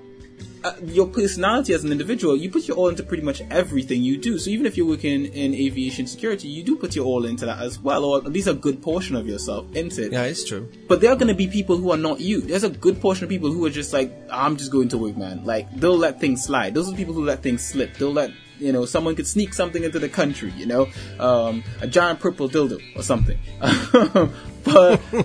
[0.64, 4.18] uh, your personality as an individual, you put your all into pretty much everything you
[4.18, 4.38] do.
[4.38, 7.62] So even if you're working in aviation security, you do put your all into that
[7.62, 10.12] as well, or at least a good portion of yourself into it.
[10.12, 10.72] Yeah, it's true.
[10.88, 12.42] But there are going to be people who are not you.
[12.42, 15.18] There's a good portion of people who are just like, I'm just going to work,
[15.18, 15.44] man.
[15.44, 16.74] Like, they'll let things slide.
[16.74, 17.96] Those are people who let things slip.
[17.96, 20.88] They'll let you know, someone could sneak something into the country, you know,
[21.20, 23.38] um, a giant purple dildo or something.
[24.74, 25.22] but but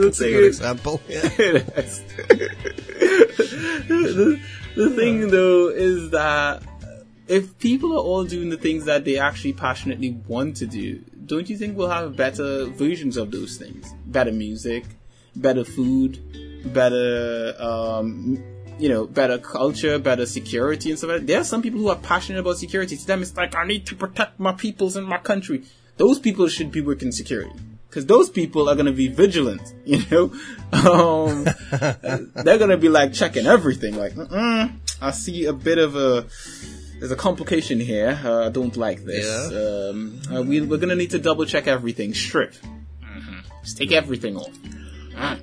[0.00, 1.00] the thing a good is, example.
[1.08, 1.20] Yeah.
[3.88, 4.40] the,
[4.74, 6.62] the thing though is that
[7.28, 11.48] if people are all doing the things that they actually passionately want to do, don't
[11.48, 13.92] you think we'll have better versions of those things?
[14.06, 14.84] Better music,
[15.34, 18.42] better food, better um,
[18.78, 21.26] you know, better culture, better security and stuff like that.
[21.26, 22.96] There are some people who are passionate about security.
[22.96, 25.64] To them, it's like, I need to protect my peoples and my country.
[25.96, 27.52] Those people should be working security
[27.88, 30.32] because those people are going to be vigilant, you know.
[30.72, 31.44] Um,
[32.34, 33.96] they're going to be like checking everything.
[33.96, 34.12] Like,
[35.00, 36.26] I see a bit of a
[36.98, 38.18] there's a complication here.
[38.24, 39.26] Uh, I don't like this.
[39.52, 39.90] Yeah.
[39.90, 42.14] Um, uh, we, are going to need to double check everything.
[42.14, 42.54] Strip.
[42.54, 43.40] Mm-hmm.
[43.62, 44.56] Just take everything off.
[45.16, 45.38] Ah.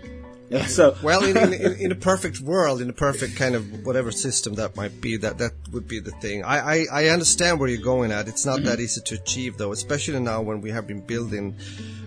[0.49, 3.85] Yeah, so well, in, in, in, in, a perfect world, in a perfect kind of
[3.85, 6.43] whatever system that might be, that that would be the thing.
[6.43, 8.27] I I, I understand where you're going at.
[8.27, 8.65] It's not mm-hmm.
[8.67, 11.55] that easy to achieve, though, especially now when we have been building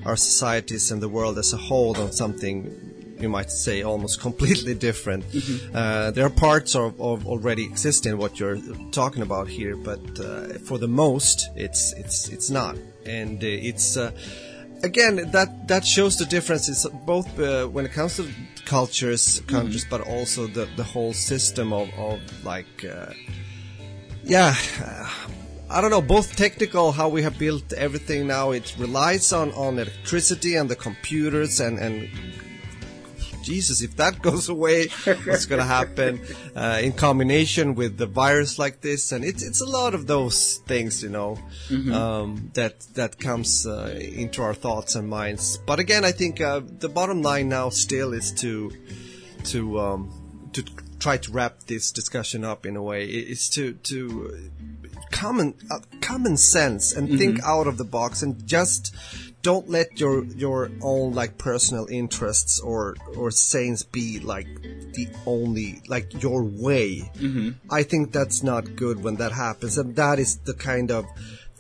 [0.05, 4.75] our societies and the world as a whole on something you might say almost completely
[4.89, 5.25] different.
[5.25, 5.77] Mm-hmm.
[5.77, 8.59] Uh, there are parts of, of, already existing what you're
[8.93, 13.97] talking about here, but uh, for the most, it's it's it's not, and uh, it's
[13.97, 14.13] uh,
[14.87, 18.25] again, that that shows the differences both uh, when it comes to
[18.65, 19.95] cultures, countries, mm-hmm.
[19.95, 23.13] but also the the whole system of of like, uh,
[24.25, 24.55] yeah.
[24.83, 25.11] Uh,
[25.69, 29.81] I don't know, both technical, how we have built everything now, it relies on, on
[29.81, 32.09] electricity and the computers and, and
[33.47, 34.89] Jesus, if that goes away,
[35.25, 36.21] what's going to happen?
[36.55, 40.59] Uh, in combination with the virus like this, and it's it's a lot of those
[40.67, 41.93] things, you know, mm-hmm.
[41.93, 45.59] um, that that comes uh, into our thoughts and minds.
[45.59, 48.73] But again, I think uh, the bottom line now still is to
[49.45, 50.65] to um, to
[50.99, 54.51] try to wrap this discussion up in a way is to to
[55.13, 57.19] common uh, common sense and mm-hmm.
[57.19, 58.95] think out of the box and just
[59.47, 64.49] don't let your your own like personal interests or or sayings be like
[64.95, 67.09] the only like your way.
[67.15, 67.51] Mm-hmm.
[67.71, 71.07] I think that's not good when that happens, and that is the kind of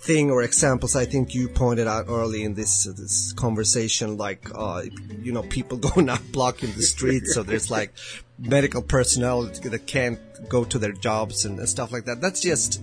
[0.07, 4.49] thing or examples I think you pointed out early in this uh, this conversation, like
[4.55, 4.83] uh,
[5.21, 7.93] you know people going out blocking the streets, so there's like
[8.39, 12.21] medical personnel that can't go to their jobs and, stuff like that.
[12.21, 12.83] That's just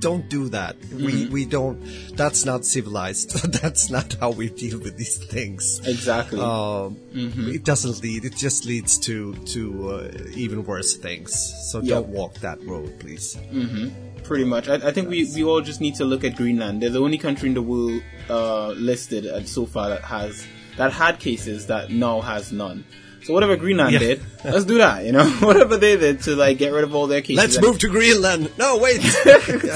[0.00, 0.78] don't do that.
[0.80, 1.06] Mm-hmm.
[1.06, 1.78] We we don't.
[2.16, 3.30] That's not civilized.
[3.60, 5.80] that's not how we deal with these things.
[5.86, 6.40] Exactly.
[6.40, 7.50] Um, mm-hmm.
[7.50, 8.24] It doesn't lead.
[8.24, 11.32] It just leads to to uh, even worse things.
[11.70, 11.88] So yep.
[11.88, 13.36] don't walk that road, please.
[13.52, 14.13] Mm-hmm.
[14.24, 14.68] Pretty much.
[14.68, 16.82] I, I think we, we all just need to look at Greenland.
[16.82, 20.46] They're the only country in the world uh, listed so far that has
[20.78, 22.84] that had cases that now has none.
[23.24, 23.98] So whatever Greenland yeah.
[24.00, 25.04] did, let's do that.
[25.04, 27.36] You know, whatever they did to like get rid of all their cases.
[27.36, 28.52] Let's move to Greenland.
[28.58, 29.00] No, wait.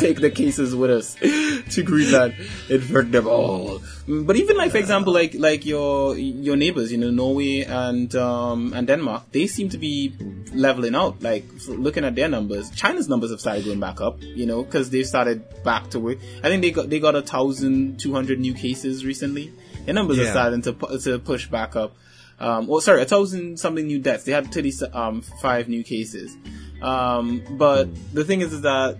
[0.00, 2.34] Take the cases with us to Greenland.
[2.68, 3.80] Infect them all.
[4.06, 8.74] But even like, for example, like like your your neighbors, you know, Norway and um
[8.74, 10.14] and Denmark, they seem to be
[10.52, 11.22] leveling out.
[11.22, 14.20] Like looking at their numbers, China's numbers have started going back up.
[14.22, 16.18] You know, because they've started back to work.
[16.42, 19.52] I think they got they got a thousand two hundred new cases recently.
[19.86, 20.24] Their numbers yeah.
[20.24, 21.96] are starting to to push back up.
[22.40, 24.24] Um, well, sorry, a thousand something new deaths.
[24.24, 25.22] They had 35 um,
[25.66, 26.36] new cases.
[26.80, 28.96] Um, but the thing is, is that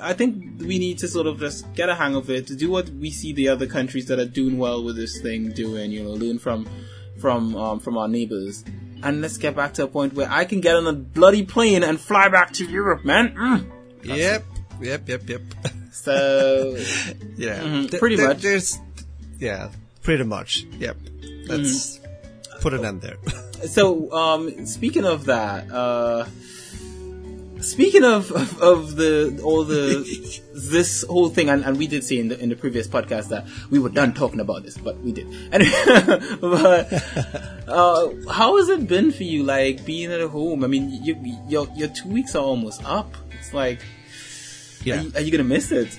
[0.00, 2.70] I think we need to sort of just get a hang of it, to do
[2.70, 6.04] what we see the other countries that are doing well with this thing doing, you
[6.04, 6.68] know, learn from,
[7.18, 8.64] from, um, from our neighbors.
[9.02, 11.82] And let's get back to a point where I can get on a bloody plane
[11.82, 13.34] and fly back to Europe, man.
[13.34, 13.70] Mm.
[14.04, 14.44] Yep,
[14.80, 15.42] yep, yep, yep.
[15.92, 16.76] So,
[17.36, 18.42] yeah, mm-hmm, pretty th- much.
[18.42, 18.78] There's,
[19.38, 19.70] yeah,
[20.02, 20.64] pretty much.
[20.78, 20.96] Yep.
[21.46, 22.03] That's, mm-hmm
[22.64, 23.18] put an end there.
[23.68, 26.24] so, um, speaking of that, uh,
[27.60, 29.86] speaking of, of, of the all the
[30.54, 33.46] this whole thing, and, and, we did say in the in the previous podcast that
[33.70, 35.26] we were done talking about this, but we did.
[35.52, 35.84] Anyway,
[36.40, 36.88] but
[37.68, 40.64] uh, how has it been for you, like being at home?
[40.64, 41.14] I mean, you,
[41.46, 43.14] your your two weeks are almost up.
[43.38, 43.80] It's like,
[44.84, 45.98] yeah, are you, are you gonna miss it?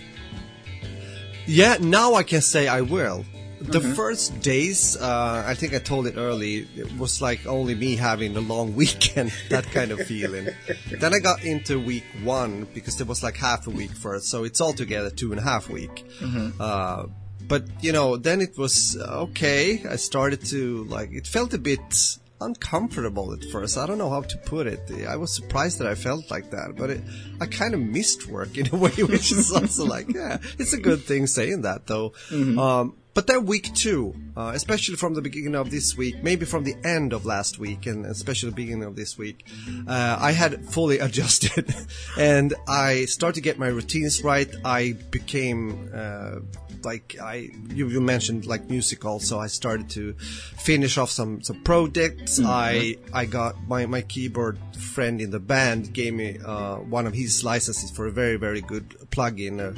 [1.45, 3.23] Yeah, now I can say I will
[3.59, 3.93] the mm-hmm.
[3.93, 8.35] first days, uh, I think I told it early, it was like only me having
[8.35, 10.49] a long weekend, that kind of feeling.
[10.91, 14.43] then I got into week one because there was like half a week first, so
[14.43, 16.05] it's altogether two and a half week.
[16.19, 16.59] Mm-hmm.
[16.59, 17.05] Uh,
[17.47, 19.83] but you know, then it was okay.
[19.87, 23.77] I started to like, it felt a bit uncomfortable at first.
[23.77, 24.91] I don't know how to put it.
[25.07, 27.01] I was surprised that I felt like that, but it,
[27.39, 30.79] I kind of missed work in a way, which is also like, yeah, it's a
[30.79, 32.09] good thing saying that though.
[32.29, 32.59] Mm-hmm.
[32.59, 36.65] Um, but then week two, uh, especially from the beginning of this week, maybe from
[36.65, 39.47] the end of last week, and especially the beginning of this week,
[39.87, 41.73] uh, I had fully adjusted,
[42.19, 44.53] and I started to get my routines right.
[44.65, 46.39] I became uh,
[46.85, 49.39] like I you, you, mentioned like music also.
[49.39, 50.13] I started to
[50.57, 52.39] finish off some some projects.
[52.39, 52.49] Mm-hmm.
[52.49, 57.13] I I got my my keyboard friend in the band gave me uh, one of
[57.13, 59.73] his licenses for a very very good plugin uh,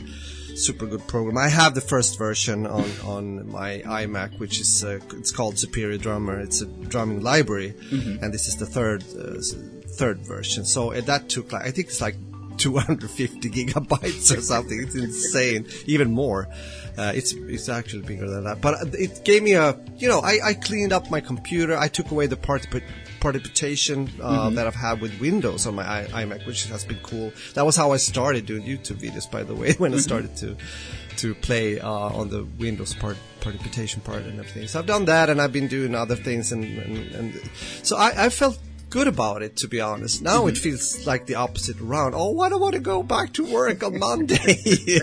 [0.58, 1.38] super good program.
[1.38, 5.98] I have the first version on, on my iMac, which is uh, it's called Superior
[5.98, 6.40] Drummer.
[6.40, 8.24] It's a drumming library, mm-hmm.
[8.24, 9.42] and this is the third uh,
[9.98, 10.66] third version.
[10.66, 12.16] So uh, that took like I think it's like
[12.58, 14.80] 250 gigabytes or something.
[14.82, 16.48] It's insane, even more.
[16.98, 18.60] Uh, it's it's actually bigger than that.
[18.60, 21.78] But it gave me a, you know, I, I cleaned up my computer.
[21.78, 22.68] I took away the part
[23.20, 24.56] partition uh, mm-hmm.
[24.56, 27.32] that I've had with Windows on my I- iMac, which has been cool.
[27.54, 30.58] That was how I started doing YouTube videos, by the way, when I started to
[31.18, 34.68] to play uh, on the Windows part partition part and everything.
[34.68, 37.50] So I've done that, and I've been doing other things, and and, and
[37.84, 40.22] so I, I felt good about it, to be honest.
[40.22, 40.50] Now mm-hmm.
[40.50, 42.14] it feels like the opposite around.
[42.16, 44.38] Oh, I don't want to go back to work on Monday.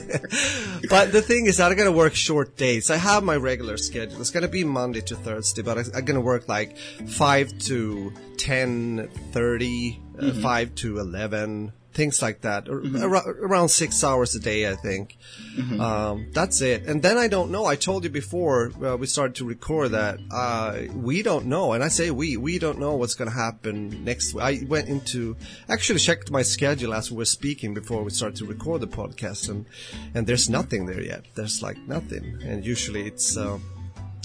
[0.88, 2.90] but the thing is I'm going to work short days.
[2.90, 4.20] I have my regular schedule.
[4.20, 7.58] It's going to be Monday to Thursday, but I, am going to work like 5
[7.60, 10.38] to 10, 30, uh, mm-hmm.
[10.38, 12.66] uh, 5 to 11, things like that.
[12.66, 13.02] Mm-hmm.
[13.02, 15.16] Ar- around six hours a day, I think.
[15.56, 15.80] Mm-hmm.
[15.80, 16.84] Um, that's it.
[16.86, 17.64] And then I don't know.
[17.64, 21.82] I told you before uh, we started to record that uh, we don't know, and
[21.82, 24.36] I say we, we don't know what's going to happen next.
[24.36, 25.36] I went into
[25.68, 29.48] actually checked my schedule as we were speaking before we started to record the podcast,
[29.48, 29.66] and
[30.14, 31.24] and there's nothing there yet.
[31.34, 33.36] There's like nothing, and usually it's.
[33.36, 33.58] Uh,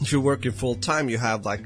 [0.01, 1.65] if you're working full time, you have like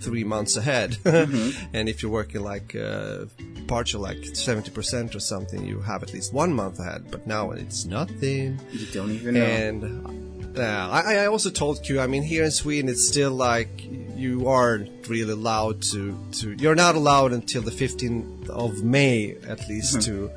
[0.00, 1.66] three months ahead, mm-hmm.
[1.74, 3.26] and if you're working like uh,
[3.66, 7.10] partial, like seventy percent or something, you have at least one month ahead.
[7.10, 8.60] But now it's nothing.
[8.70, 9.44] You don't even know.
[9.44, 12.00] And uh, I, I also told Q.
[12.00, 13.84] I mean, here in Sweden, it's still like
[14.16, 16.52] you aren't really allowed to to.
[16.52, 20.26] You're not allowed until the 15th of May, at least, mm-hmm.
[20.28, 20.30] to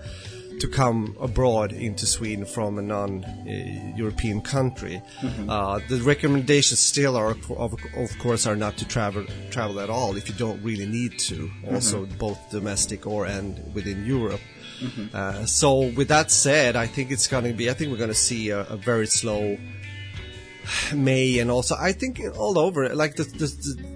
[0.59, 5.01] to come abroad into Sweden from a non-European country.
[5.19, 5.49] Mm-hmm.
[5.49, 10.15] Uh, the recommendations still are, of, of, course, are not to travel travel at all
[10.17, 11.49] if you don't really need to.
[11.71, 12.17] Also, mm-hmm.
[12.17, 14.41] both domestic or and within Europe.
[14.79, 15.15] Mm-hmm.
[15.15, 17.69] Uh, so, with that said, I think it's going to be.
[17.69, 19.57] I think we're going to see a, a, very slow
[20.93, 23.94] May, and also I think all over, like the, the, the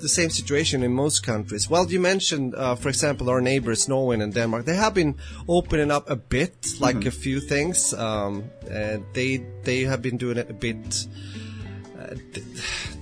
[0.00, 1.68] the same situation in most countries.
[1.68, 4.64] Well, you mentioned, uh, for example, our neighbors Norway and Denmark.
[4.64, 5.16] They have been
[5.48, 7.08] opening up a bit, like mm-hmm.
[7.08, 7.94] a few things.
[7.94, 11.06] Um, and they they have been doing it a bit.
[12.00, 12.14] Uh,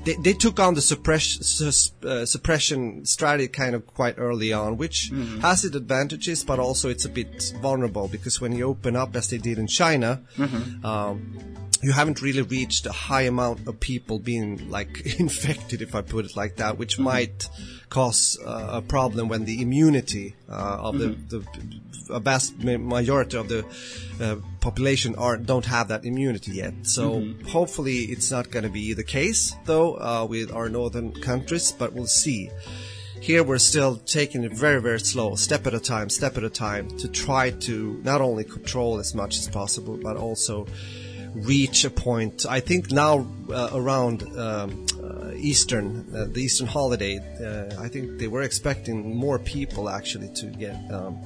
[0.04, 4.76] they, they took on the suppress, sus, uh, suppression strategy kind of quite early on,
[4.76, 5.40] which mm-hmm.
[5.40, 9.30] has its advantages, but also it's a bit vulnerable because when you open up, as
[9.30, 10.84] they did in China, mm-hmm.
[10.84, 11.38] um,
[11.82, 16.24] you haven't really reached a high amount of people being like infected, if I put
[16.24, 17.04] it like that, which mm-hmm.
[17.04, 17.48] might
[17.88, 21.28] cause uh, a problem when the immunity of mm-hmm.
[21.28, 21.46] the, the
[22.10, 23.64] a vast majority of the
[24.20, 26.74] uh, population are don't have that immunity yet.
[26.82, 27.46] So mm-hmm.
[27.48, 31.92] hopefully it's not going to be the case though uh, with our northern countries, but
[31.92, 32.50] we'll see.
[33.20, 36.50] Here we're still taking it very, very slow, step at a time, step at a
[36.50, 40.66] time, to try to not only control as much as possible, but also
[41.34, 42.46] reach a point.
[42.48, 48.18] I think now uh, around um, uh, Eastern, uh, the Eastern holiday, uh, I think
[48.18, 51.18] they were expecting more people actually to get um,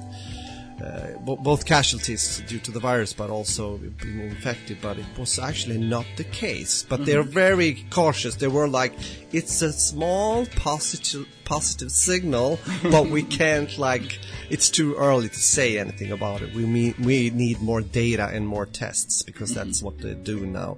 [0.83, 4.77] uh, both casualties due to the virus, but also being infected.
[4.81, 6.83] But it was actually not the case.
[6.83, 7.05] But mm-hmm.
[7.05, 8.35] they're very cautious.
[8.35, 8.93] They were like,
[9.31, 14.19] "It's a small positive positive signal, but we can't like."
[14.49, 16.53] It's too early to say anything about it.
[16.53, 19.67] We mean, we need more data and more tests because mm-hmm.
[19.67, 20.77] that's what they do now.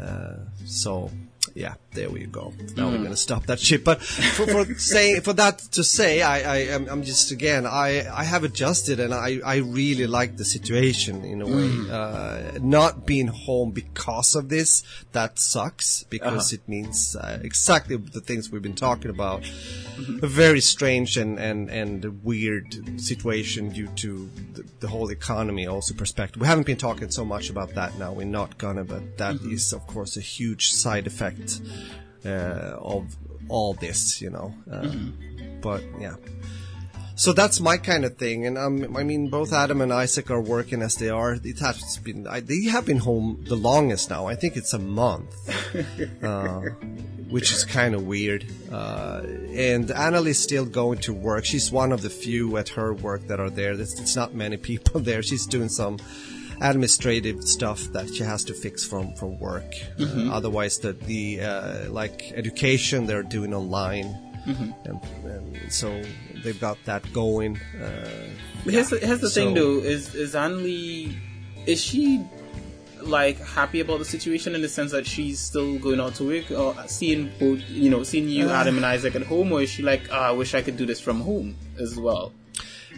[0.00, 1.10] Uh, so
[1.54, 2.52] yeah, there we go.
[2.76, 2.92] Now mm.
[2.92, 3.84] we're gonna stop that shit.
[3.84, 8.06] But for, for saying for that to say, I, I am I'm just again I
[8.12, 11.52] I have adjusted and I I really like the situation in a way.
[11.52, 11.90] Mm.
[11.90, 14.82] Uh, not being home because of this
[15.12, 16.62] that sucks because uh-huh.
[16.62, 19.42] it means uh, exactly the things we've been talking about.
[19.42, 20.24] Mm-hmm.
[20.24, 25.94] A very strange and and and weird situation due to the, the, whole economy also
[25.94, 26.40] perspective.
[26.40, 28.12] We haven't been talking so much about that now.
[28.12, 29.52] We're not gonna, but that mm-hmm.
[29.52, 31.35] is of course a huge side effect
[32.24, 33.16] uh, of
[33.48, 34.54] all this, you know.
[34.70, 35.60] Uh, mm-hmm.
[35.60, 36.16] But yeah.
[37.18, 40.40] So that's my kind of thing, and um, I mean, both Adam and Isaac are
[40.40, 41.38] working as they are.
[41.42, 44.26] It has been I, they have been home the longest now.
[44.26, 45.34] I think it's a month,
[46.22, 46.60] uh,
[47.30, 48.44] which is kind of weird.
[48.70, 51.46] Uh, and Annalie's still going to work.
[51.46, 53.72] She's one of the few at her work that are there.
[53.72, 55.22] It's, it's not many people there.
[55.22, 55.96] She's doing some
[56.60, 59.70] administrative stuff that she has to fix from from work.
[59.98, 60.30] Mm-hmm.
[60.30, 64.16] Uh, otherwise, the the uh, like education they're doing online,
[64.46, 64.70] mm-hmm.
[64.84, 66.02] and, and, so
[66.42, 67.58] they've got that going.
[67.80, 68.08] Uh,
[68.64, 71.16] here's the, here's the so, thing though: is is Anli,
[71.66, 72.24] is she
[73.02, 76.50] like happy about the situation in the sense that she's still going out to work
[76.50, 78.52] or seeing both you know seeing you uh.
[78.52, 80.86] adam and isaac at home or is she like oh, i wish i could do
[80.86, 82.32] this from home as well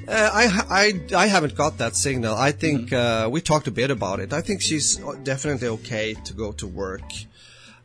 [0.06, 2.34] uh, I, I, I haven't got that signal.
[2.34, 3.26] I think mm-hmm.
[3.26, 4.32] uh, we talked a bit about it.
[4.32, 7.02] I think she's definitely okay to go to work.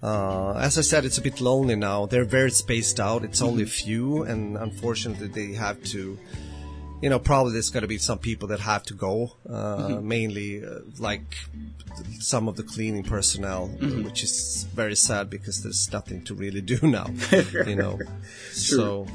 [0.02, 2.06] Uh, as I said, it's a bit lonely now.
[2.06, 3.24] They're very spaced out.
[3.24, 3.48] It's mm-hmm.
[3.50, 6.18] only a few, and unfortunately, they have to
[7.04, 10.08] you know, probably there's going to be some people that have to go, uh, Mm-hmm.
[10.08, 11.36] mainly uh, like
[12.20, 14.06] some of the cleaning personnel, Mm-hmm.
[14.06, 17.08] which is very sad because there's nothing to really do now,
[17.68, 18.00] you know.
[18.54, 19.06] So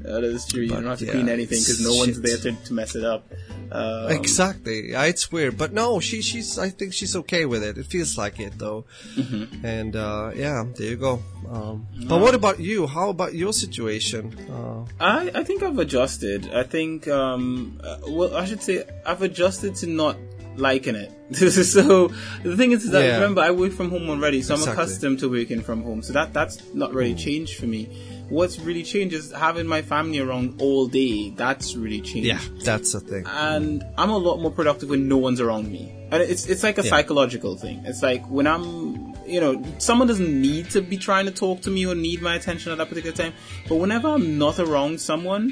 [0.00, 0.62] That is true.
[0.62, 2.94] You But, don't have to yeah, clean anything because no one's there to, to mess
[2.94, 3.30] it up.
[3.72, 7.78] Um, exactly, it's weird, but no, she she's I think she's okay with it.
[7.78, 8.84] It feels like it though,
[9.16, 9.64] Mm-hmm.
[9.64, 11.22] and uh, yeah, there you go.
[11.48, 12.86] Um, but what about you?
[12.86, 14.36] How about your situation?
[14.50, 16.52] Uh, I, I think I've adjusted.
[16.52, 20.16] I think, um, uh, well, I should say I've adjusted to not
[20.56, 21.10] liking it.
[21.34, 22.08] so
[22.42, 23.14] the thing is that Yeah.
[23.14, 26.02] remember I work from home already, so I'm accustomed to working from home.
[26.02, 27.88] So that that's not really changed for me.
[28.34, 31.30] What's really changed is having my family around all day.
[31.42, 32.26] That's really changed.
[32.32, 33.24] yeah, that's the thing.
[33.26, 35.84] and I'm a lot more productive when no one's around me.
[36.12, 36.90] And it's it's like a Yeah.
[36.90, 37.76] psychological thing.
[37.90, 41.70] It's like when I'm, you know, someone doesn't need to be trying to talk to
[41.70, 43.32] me or need my attention at that particular time.
[43.68, 45.44] But whenever I'm not around someone,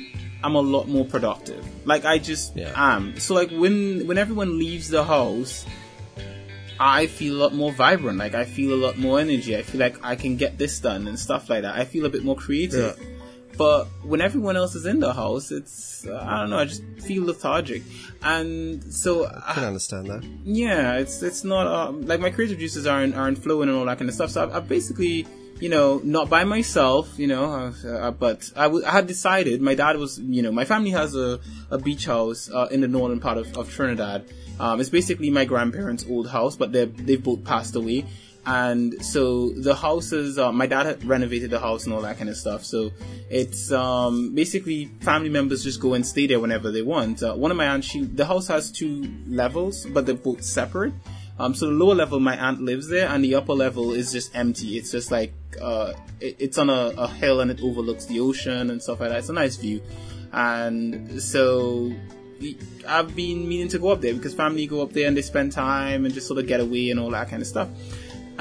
[0.44, 1.64] I'm a lot more productive.
[1.84, 2.72] Like I just Yeah.
[2.74, 3.18] am.
[3.18, 5.64] So like when when everyone leaves the house,
[6.84, 8.18] I feel a lot more vibrant.
[8.18, 9.56] Like I feel a lot more energy.
[9.56, 11.76] I feel like I can get this done and stuff like that.
[11.76, 12.98] I feel a bit more creative.
[12.98, 13.06] Yeah.
[13.58, 16.58] But when everyone else is in the house, it's uh, I don't know.
[16.58, 17.82] I just feel lethargic,
[18.22, 20.24] and so I can understand that.
[20.44, 23.98] yeah, it's it's not uh, like my creative juices aren't aren't flowing and all that
[23.98, 24.30] kind of stuff.
[24.30, 25.26] So I've, I've basically,
[25.60, 29.60] you know, not by myself, you know, uh, uh, but I, w- I had decided.
[29.60, 31.38] My dad was, you know, my family has a,
[31.70, 34.24] a beach house uh, in the northern part of, of Trinidad.
[34.58, 38.06] Um, it's basically my grandparents' old house, but they they've both passed away.
[38.44, 42.28] And so the houses, uh, my dad had renovated the house and all that kind
[42.28, 42.64] of stuff.
[42.64, 42.90] So
[43.30, 47.22] it's um, basically family members just go and stay there whenever they want.
[47.22, 50.92] Uh, one of my aunts, she the house has two levels, but they're both separate.
[51.38, 54.34] Um, so the lower level, my aunt lives there, and the upper level is just
[54.36, 54.76] empty.
[54.76, 58.70] It's just like uh, it, it's on a, a hill and it overlooks the ocean
[58.70, 59.18] and stuff like that.
[59.18, 59.80] It's a nice view,
[60.32, 61.92] and so
[62.86, 65.52] I've been meaning to go up there because family go up there and they spend
[65.52, 67.68] time and just sort of get away and all that kind of stuff.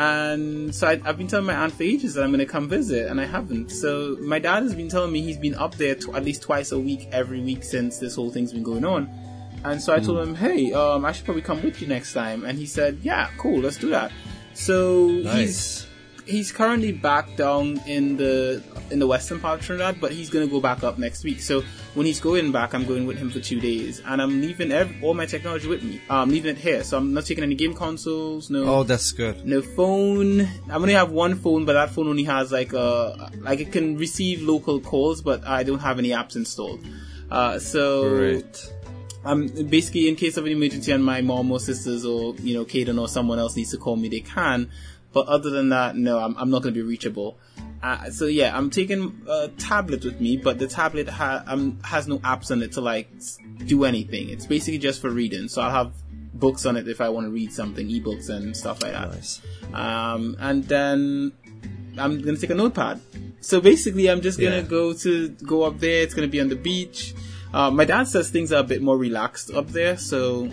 [0.02, 2.68] And so I, I've been telling my aunt for ages that I'm going to come
[2.68, 3.70] visit, and I haven't.
[3.70, 6.72] So my dad has been telling me he's been up there tw- at least twice
[6.72, 9.08] a week, every week since this whole thing's been going on.
[9.64, 12.45] And so I told him, hey, um, I should probably come with you next time.
[12.45, 14.12] And he said, yeah, cool, let's do that.
[14.56, 15.36] So Nice.
[15.36, 15.88] he's
[16.52, 20.60] currently back down in the in the western part of Trinidad, but he's gonna go
[20.60, 21.42] back up next week.
[21.42, 21.62] So
[21.94, 24.94] when he's going back, I'm going with him for two days, and I'm leaving ev-
[25.02, 26.02] all my technology with me.
[26.10, 29.46] I'm leaving it here, so I'm not taking any game consoles, no Oh, that's good.
[29.46, 30.42] no phone.
[30.70, 33.98] I'm only have one phone, but that phone only has like a like it can
[33.98, 36.80] receive local calls, but I don't have any apps installed.
[37.30, 38.72] Uh, so Great.
[39.24, 42.66] um, basically, in case of an emergency and my mom or sisters or, you know,
[42.66, 44.70] Caden or someone else needs to call me, they can.
[45.14, 47.38] But other than that, no, I'm, I'm not going to be reachable.
[47.84, 52.07] Uh, so yeah, I'm taking a tablet with me, but the tablet ha- um, has
[52.07, 53.09] no apps on it to like
[53.66, 54.30] do anything.
[54.30, 55.47] It's basically just for reading.
[55.47, 55.93] So I'll have
[56.34, 59.09] books on it if I want to read something, ebooks and stuff like that.
[59.12, 59.41] Nice.
[59.74, 61.32] Um, and then
[61.97, 63.01] I'm gonna take a notepad.
[63.41, 64.62] So basically, I'm just gonna Yeah.
[64.62, 66.03] go to go up there.
[66.03, 67.16] It's gonna be on the beach.
[67.53, 70.49] Uh, my dad says things are a bit more relaxed up there, so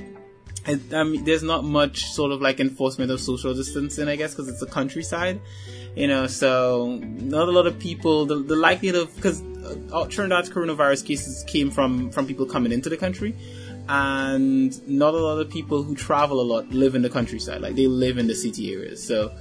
[0.69, 4.35] it, I mean, there's not much sort of like enforcement of social distancing, I guess,
[4.35, 5.41] because it's a countryside.
[5.97, 8.27] You know, so not a lot of people.
[8.27, 9.43] The, the likelihood of because
[9.93, 13.35] uh, Trinidad's coronavirus cases came from from people coming into the country,
[13.89, 17.63] and not a lot of people who travel a lot live in the countryside.
[17.63, 19.03] Like they live in the city areas.
[19.05, 19.33] So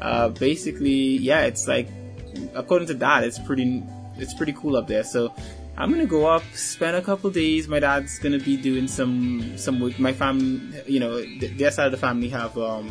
[0.00, 1.88] uh, basically, yeah, it's like
[2.54, 3.82] according to that, it's pretty
[4.16, 5.04] it's pretty cool up there.
[5.04, 5.32] So
[5.76, 7.66] I'm gonna go up, spend a couple days.
[7.66, 9.98] My dad's gonna be doing some some work.
[9.98, 12.90] My family, you know, th- their side of the family have um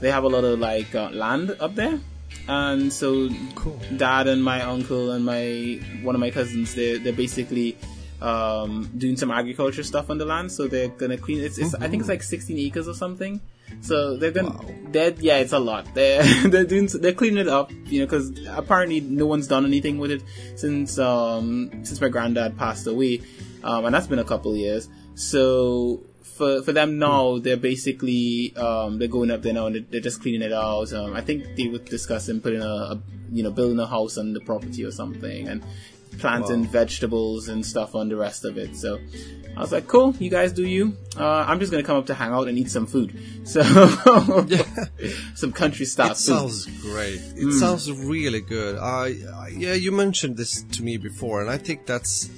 [0.00, 2.00] they have a lot of like uh, land up there,
[2.48, 3.78] and so Cool.
[3.96, 7.76] dad and my uncle and my one of my cousins they they're basically
[8.20, 11.88] um doing some agriculture stuff on the land so they're gonna clean it's, it's i
[11.88, 13.40] think it's like 16 acres or something
[13.80, 14.64] so they're gonna Wow.
[14.90, 15.86] they're yeah it's a lot.
[15.94, 19.98] They're they're doing they're cleaning it up you know because apparently no one's done anything
[19.98, 20.22] with it
[20.56, 23.20] since um since my granddad passed away
[23.62, 24.88] um and that's been a couple years.
[25.14, 29.82] So for for them now they're basically um they're going up there now and they're,
[29.90, 30.92] they're just cleaning it out.
[30.92, 33.02] Um i think they were discussing putting a, a
[33.32, 35.62] you know building a house on the property or something and
[36.18, 36.70] planting Wow.
[36.70, 38.74] vegetables and stuff on the rest of it.
[38.76, 38.98] So
[39.56, 40.96] I was like, cool, you guys do you.
[41.16, 43.18] Uh, I'm just gonna come up to hang out and eat some food.
[43.44, 43.62] So,
[45.34, 47.20] some country style It sounds great.
[47.36, 48.78] It sounds really good.
[48.78, 52.30] I, I yeah, you mentioned this to me before, and I think that's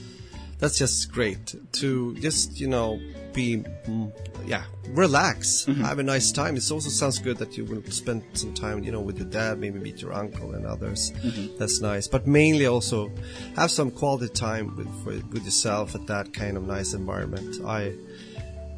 [0.59, 2.99] that's just great to just you know
[3.33, 4.13] be mm,
[4.47, 5.83] yeah relax Mm-hmm.
[5.85, 8.93] have a nice time it also sounds good that you will spend some time you
[8.93, 11.57] know with your dad maybe meet your uncle and others Mm-hmm.
[11.59, 13.11] that's nice but mainly also
[13.57, 17.93] have some quality time with for, with yourself at that kind of nice environment i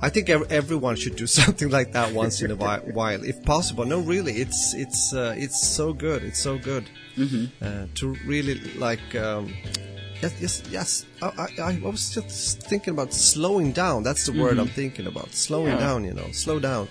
[0.03, 2.57] I think ev- everyone should do something like that once in a
[3.01, 3.87] while, if possible.
[3.87, 6.23] No, really, it's it's uh, it's so good.
[6.25, 6.85] It's so good
[7.63, 9.15] uh, to really like.
[9.15, 9.55] Um,
[10.25, 11.07] yes, yes, yes.
[11.23, 14.03] I, I, I was just thinking about slowing down.
[14.03, 15.33] That's the word I'm thinking about.
[15.35, 15.79] Slowing Yeah.
[15.79, 16.89] down, you know, slow down.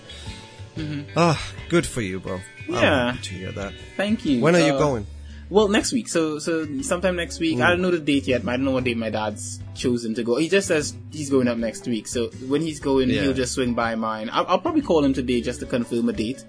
[1.15, 2.39] Ah, good for you, bro.
[2.67, 3.15] Yeah.
[3.21, 3.73] to hear that.
[3.97, 4.41] Thank you.
[4.41, 5.05] When are you Uh, going?
[5.49, 6.07] Well, next week.
[6.07, 7.59] So, so sometime next week.
[7.59, 8.41] I don't know the date yet.
[8.47, 10.37] I don't know what date my dad's chosen to go.
[10.37, 12.07] He just says he's going up next week.
[12.07, 13.21] So when he's going, Yeah.
[13.21, 14.29] he'll just swing by mine.
[14.31, 16.43] I'll, I'll probably call him today just to confirm a date.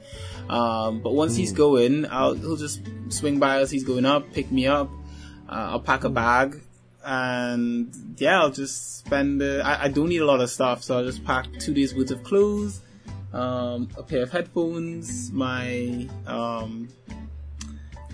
[0.49, 4.51] Um, but once he's going, I'll he'll just swing by as he's going up, pick
[4.51, 4.89] me up.
[5.49, 6.63] Uh, I'll pack a bag,
[7.05, 9.43] and yeah, I'll just spend.
[9.43, 11.95] Uh, I, I don't need a lot of stuff, so I'll just pack two days
[11.95, 12.81] worth of clothes,
[13.33, 16.89] um, a pair of headphones, my um,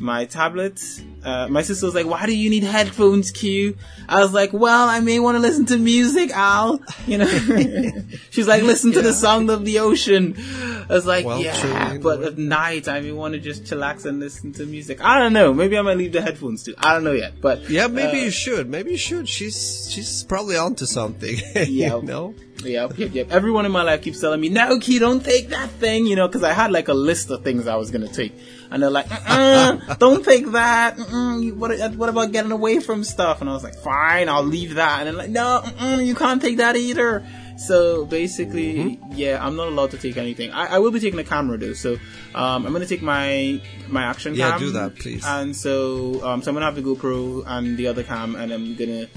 [0.01, 0.81] my tablet.
[1.23, 3.77] Uh, my sister was like, "Why do you need headphones, Q?"
[4.09, 7.27] I was like, "Well, I may want to listen to music, Al." You know,
[8.31, 12.23] she's like, "Listen to the sound of the ocean." I was like, Well, "Yeah," but
[12.23, 15.05] at night I may want to just chillax and listen to music.
[15.05, 15.53] I don't know.
[15.55, 16.75] Maybe I might leave the headphones too.
[16.79, 18.69] I don't know yet, but Yeah, maybe uh, you should.
[18.69, 19.29] Maybe you should.
[19.29, 21.37] She's she's probably onto something.
[21.55, 21.97] Yeah.
[21.97, 22.35] you know?
[22.65, 23.33] Yep, yep, yep.
[23.33, 26.29] Everyone in my life keeps telling me, "No, Key, don't take that thing," you know,
[26.29, 28.33] because I had like a list of things I was gonna take,
[28.71, 30.97] and they're like, "Uh, don't take that.
[30.99, 34.75] Mm-mm, what, what about getting away from stuff?" And I was like, "Fine, I'll leave
[34.75, 35.63] that." And then like, "No,
[36.01, 37.25] you can't take that either."
[37.57, 39.13] So basically, Mm-hmm.
[39.13, 40.51] yeah, I'm not allowed to take anything.
[40.51, 41.95] I, I will be taking a camera though, so
[42.35, 44.49] um, I'm gonna take my my action camera.
[44.53, 44.67] Yeah, cam.
[44.67, 45.25] do that, please.
[45.27, 48.77] And so, um, so I'm gonna have the GoPro and the other cam, and I'm
[48.77, 49.09] gonna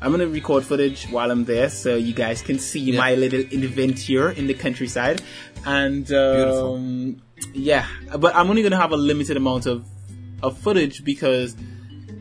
[0.00, 2.98] I'm gonna record footage while I'm there, so you guys can see Yeah.
[2.98, 5.20] my little adventure in the countryside.
[5.66, 7.16] And um,
[7.52, 7.84] yeah,
[8.18, 9.84] but I'm only gonna have a limited amount of
[10.42, 11.56] of footage because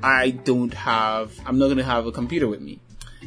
[0.02, 1.32] I don't have.
[1.46, 2.80] I'm not gonna have a computer with me,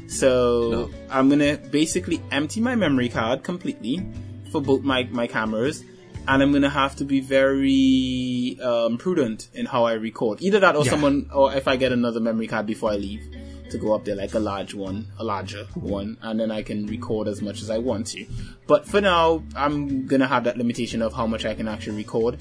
[0.09, 0.91] so No.
[1.11, 4.05] I'm gonna basically empty my memory card completely
[4.51, 5.85] for both my my cameras.
[6.29, 10.43] And I'm gonna have to be very um, prudent in how I record.
[10.43, 10.91] Either that, or Yeah.
[10.91, 13.23] someone, or if I get another memory card before I leave,
[13.71, 16.87] to go up there like a large one, a larger one, and then I can
[16.87, 18.27] record as much as I want to.
[18.67, 22.39] But for now, I'm gonna have that limitation of how much I can actually record.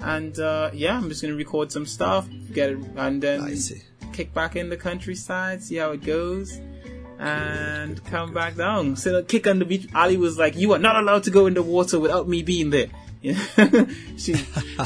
[0.00, 3.56] And uh, yeah, I'm just gonna record some stuff, get it, and then
[4.12, 6.58] kick back in the countryside, see how it goes,
[7.18, 8.96] and come back down.
[8.96, 9.88] So the kick on the beach.
[9.94, 12.70] Ali was like, "You are not allowed to go in the water without me being
[12.70, 12.88] there."
[13.22, 13.86] You know?
[14.16, 14.34] she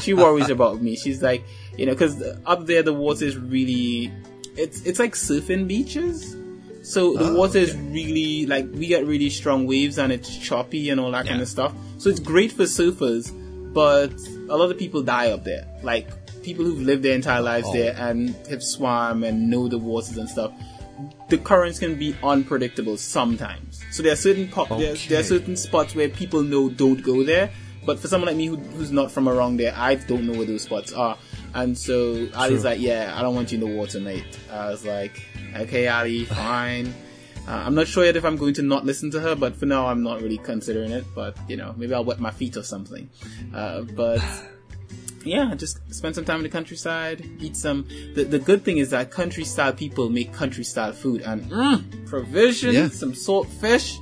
[0.01, 0.97] she worries about me.
[0.97, 1.45] She's like,
[1.77, 4.11] you know, because up there the water is really,
[4.57, 6.35] it's it's like surfing beaches.
[6.83, 10.89] So the Oh, water is really like we get really strong waves and it's choppy
[10.91, 11.73] and all that kind of stuff.
[11.97, 13.31] So it's great for surfers,
[13.73, 14.11] but
[14.49, 15.65] a lot of people die up there.
[15.81, 16.07] Like
[16.43, 17.73] people who've lived their entire lives Oh.
[17.73, 20.51] there and have swam and know the waters and stuff.
[21.29, 23.83] The currents can be unpredictable sometimes.
[23.91, 27.23] So there are certain po- there, there are certain spots where people know don't go
[27.23, 27.49] there.
[27.85, 30.45] But for someone like me who, who's not from around there, I don't know where
[30.45, 31.17] those spots are.
[31.55, 34.85] And so Ali's like, "Yeah, I don't want you in the water, mate." I was
[34.85, 35.21] like,
[35.55, 36.93] "Okay, Ali, fine."
[37.47, 39.65] Uh, I'm not sure yet if I'm going to not listen to her, but for
[39.67, 41.05] now, I'm not really considering it.
[41.15, 43.09] But you know, maybe I'll wet my feet or something.
[43.53, 44.19] Uh, but
[45.23, 47.87] yeah, just spend some time in the countryside, eat some.
[48.15, 52.05] The, the good thing is that country style people make country style food and mm,
[52.07, 52.89] provisions, Yeah.
[52.89, 53.97] some salt fish,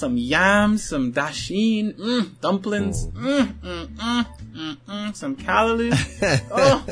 [0.00, 5.92] some yams, some dasheen, mm, dumplings, mm, mm, mm, mm, mm, some callaloo.
[6.50, 6.84] oh,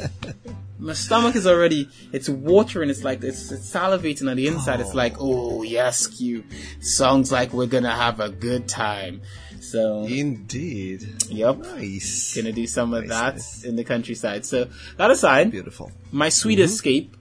[0.79, 4.81] my stomach is already, it's watering, it's like, it's, it's salivating on the inside.
[4.81, 6.45] It's like, oh yes, Q.
[6.81, 9.23] Sounds like we're gonna have a good time.
[9.61, 11.25] So, Indeed.
[11.31, 11.59] yep.
[11.59, 12.35] Nice.
[12.37, 13.65] Gonna do some of Nice, that nice.
[13.65, 14.47] in the countryside.
[14.47, 15.91] So that aside, Beautiful.
[16.13, 17.17] my sweet escape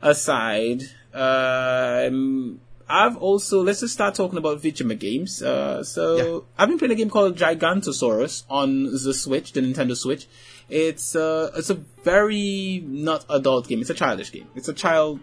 [0.00, 0.82] aside,
[1.12, 5.42] um, I've also let's just start talking about video games.
[5.42, 6.40] Uh, so Yeah.
[6.56, 10.26] I've been playing a game called Gigantosaurus on the Switch, the Nintendo Switch.
[10.68, 13.80] It's uh, it's a very not adult game.
[13.80, 14.48] It's a childish game.
[14.54, 15.20] It's a child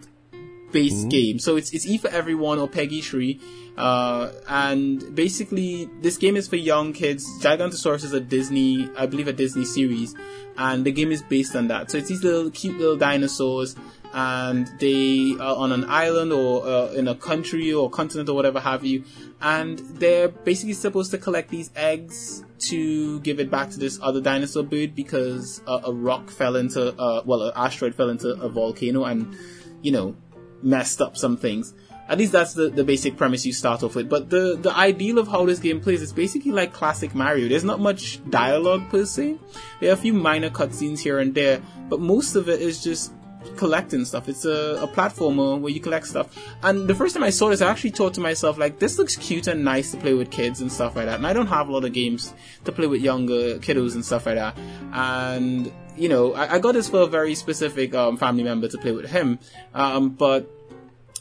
[0.71, 1.39] based game.
[1.39, 3.39] So it's it's E for everyone or PEGI three.
[3.77, 7.25] Uh, and basically this game is for young kids.
[7.41, 10.15] Gigantosaurus is a Disney, I believe a Disney series,
[10.57, 11.91] and the game is based on that.
[11.91, 13.75] So it's these little cute little dinosaurs
[14.15, 18.61] and they are on an island or uh, in a country or continent or whatever
[18.61, 19.03] have you,
[19.41, 24.21] and they're basically supposed to collect these eggs to give it back to this other
[24.21, 28.47] dinosaur bird because a, a rock fell into, uh, well, an asteroid fell into a
[28.47, 29.35] volcano and,
[29.81, 30.15] you know,
[30.63, 31.73] messed up some things.
[32.07, 34.09] at least that's the, the basic premise you start off with.
[34.09, 37.47] But the, the ideal of how this game plays is basically like classic Mario.
[37.49, 39.39] There's not much dialogue per se.
[39.79, 43.11] There are a few minor cutscenes here and there, but most of it is just
[43.57, 44.27] collecting stuff.
[44.29, 46.37] It's a, a platformer where you collect stuff.
[46.63, 49.15] And the first time I saw this, I actually thought to myself, like, this looks
[49.15, 51.15] cute and nice to play with kids and stuff like that.
[51.15, 52.33] And I don't have a lot of games
[52.65, 54.57] to play with younger kiddos and stuff like that.
[54.93, 58.77] And, you know, I, I got this for a very specific um, family member to
[58.77, 59.39] play with him.
[59.73, 60.51] Um, but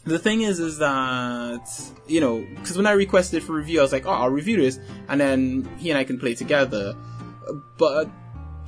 [0.05, 1.67] the thing is, is that,
[2.07, 4.79] you know, because when I requested for review, I was like, oh, I'll review this,
[5.09, 6.95] and then he and I can play together.
[7.79, 8.11] But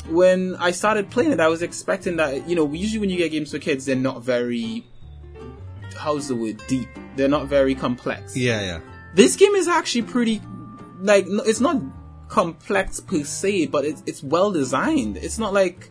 [0.08, 3.30] when I started playing it, I was expecting that, you know, usually when you get
[3.30, 4.86] games for kids, they're not very,
[5.96, 6.88] how's the word, deep.
[7.16, 8.36] They're not very complex.
[8.36, 8.80] Yeah, yeah.
[9.14, 10.42] This game is actually pretty,
[11.00, 11.82] like, it's not
[12.28, 15.16] complex per se, but it's, it's well designed.
[15.16, 15.90] It's not like,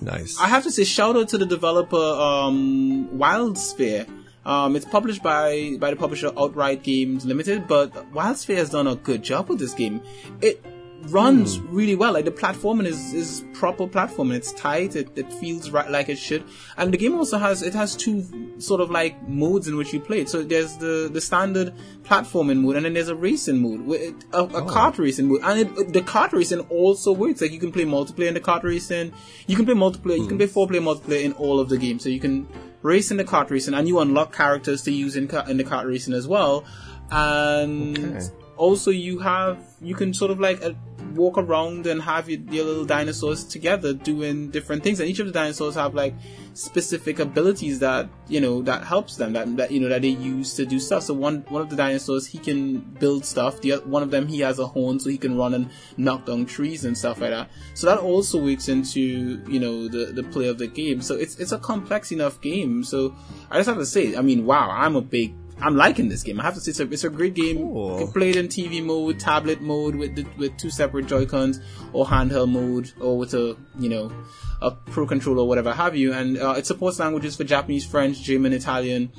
[0.00, 0.40] Nice.
[0.40, 4.08] I have to say shout out to the developer, um, WildSphere.
[4.44, 8.96] Um, it's published by, by the publisher Outright Games Limited, but WildSphere has done a
[8.96, 10.02] good job with this game.
[10.40, 10.64] It
[11.06, 11.74] runs hmm.
[11.74, 12.12] really well.
[12.12, 14.34] Like the platforming is, is proper platforming.
[14.34, 14.96] It's tight.
[14.96, 16.44] It, it feels right like it should.
[16.76, 20.00] And the game also has, it has two sort of like modes in which you
[20.00, 20.28] play it.
[20.28, 24.46] So there's the, the standard platforming mode and then there's a racing mode, a, a
[24.46, 24.66] oh.
[24.66, 25.40] kart racing mode.
[25.42, 27.40] And it, the kart racing also works.
[27.40, 29.12] Like you can play multiplayer in the kart racing.
[29.46, 30.38] You can play multiplayer, you can hmm.
[30.38, 32.02] play four player multiplayer in all of the games.
[32.02, 32.48] So you can
[32.82, 35.86] race in the kart racing and you unlock characters to use in, in the kart
[35.86, 36.64] racing as well.
[37.10, 38.41] And Okay.
[38.56, 40.72] Also you have, you can sort of like uh,
[41.14, 45.00] walk around and have your, your little dinosaurs together doing different things.
[45.00, 46.14] And each of the dinosaurs have like
[46.54, 50.54] specific abilities that, you know, that helps them, that, that, you know, that they use
[50.54, 51.04] to do stuff.
[51.04, 53.60] So one, one of the dinosaurs, he can build stuff.
[53.60, 56.46] The one of them, he has a horn so he can run and knock down
[56.46, 57.50] trees and stuff like that.
[57.74, 59.00] So that also works into,
[59.48, 61.02] you know, the, the play of the game.
[61.02, 62.84] So it's, it's a complex enough game.
[62.84, 63.14] So
[63.50, 66.40] I just have to say, I mean, wow, I'm a big I'm liking this game.
[66.40, 67.58] I have to say it's a, it's a great game.
[67.58, 67.92] Cool.
[67.98, 71.24] You can play it in TV mode, tablet mode with the, with two separate Joy
[71.24, 71.60] Cons,
[71.92, 74.12] or handheld mode, or with a you know
[74.60, 76.12] a Pro controller, or whatever have you.
[76.12, 79.12] And uh, it supports languages for Japanese, French, German, Italian,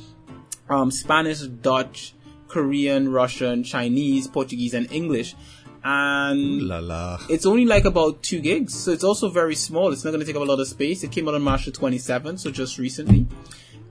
[0.69, 2.13] um, Spanish, Dutch,
[2.47, 5.35] Korean, Russian, Chinese, Portuguese, and English.
[5.85, 7.19] And La la.
[7.29, 9.91] it's only like about two gigs, so it's also very small.
[9.91, 11.03] It's not going to take up a lot of space.
[11.03, 13.27] It came out on March the 27th, so just recently.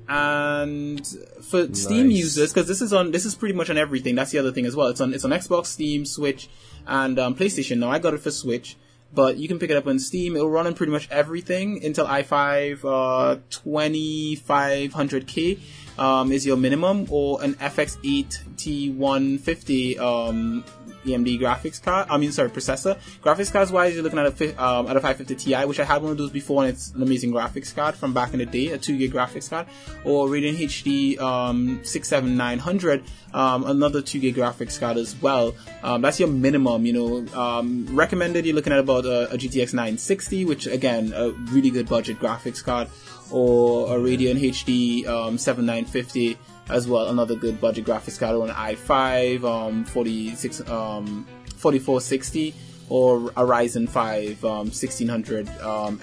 [0.08, 1.06] And
[1.42, 4.14] for Steam users, because this is on, this is pretty much on everything.
[4.14, 4.88] That's the other thing as well.
[4.88, 6.48] It's on, it's on Xbox, Steam, Switch,
[6.86, 7.78] and um, PlayStation.
[7.78, 8.76] Now I got it for Switch,
[9.14, 10.36] but you can pick it up on Steam.
[10.36, 11.80] It'll run on pretty much everything.
[11.80, 15.58] Intel i5 uh, 2500K
[15.98, 20.64] um, is your minimum, or an FX8 T150 um,
[21.04, 22.08] AMD graphics card.
[22.10, 22.98] I mean, sorry, processor.
[23.22, 26.02] Graphics cards wise, you're looking at a um, at a 550 Ti, which I had
[26.02, 28.68] one of those before, and it's an amazing graphics card from back in the day,
[28.68, 29.66] a two gig graphics card,
[30.04, 35.54] or Radeon HD um, 67900, um, another two gig graphics card as well.
[35.82, 36.86] Um, that's your minimum.
[36.86, 38.46] You know, um, recommended.
[38.46, 42.62] You're looking at about a, a GTX 960, which again, a really good budget graphics
[42.62, 42.88] card,
[43.32, 48.54] or a Radeon HD um, 7950 as well, another good budget graphics card on an
[48.54, 51.26] i5, um, 46, um,
[51.56, 52.54] 4460,
[52.88, 55.98] or a Ryzen 5, um, 1600, um,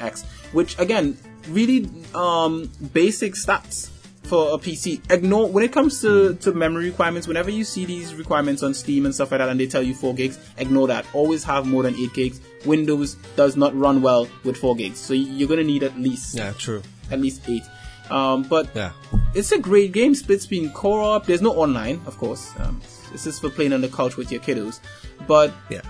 [0.51, 1.17] which again,
[1.49, 3.89] really, um, basic stats
[4.24, 5.01] for a PC.
[5.11, 9.05] Ignore, when it comes to, to memory requirements, whenever you see these requirements on Steam
[9.05, 11.05] and stuff like that and they tell you 4 gigs, ignore that.
[11.13, 12.41] Always have more than 8 gigs.
[12.65, 14.99] Windows does not run well with 4 gigs.
[14.99, 16.84] So you're gonna need at least, Yeah, true.
[17.09, 17.63] at least 8.
[18.11, 18.91] Um, but Yeah.
[19.34, 20.13] it's a great game.
[20.15, 21.26] Split screen co-op.
[21.26, 22.51] There's no online, of course.
[22.59, 24.80] Um, this is for playing on the couch with your kiddos.
[25.28, 25.82] But Yeah.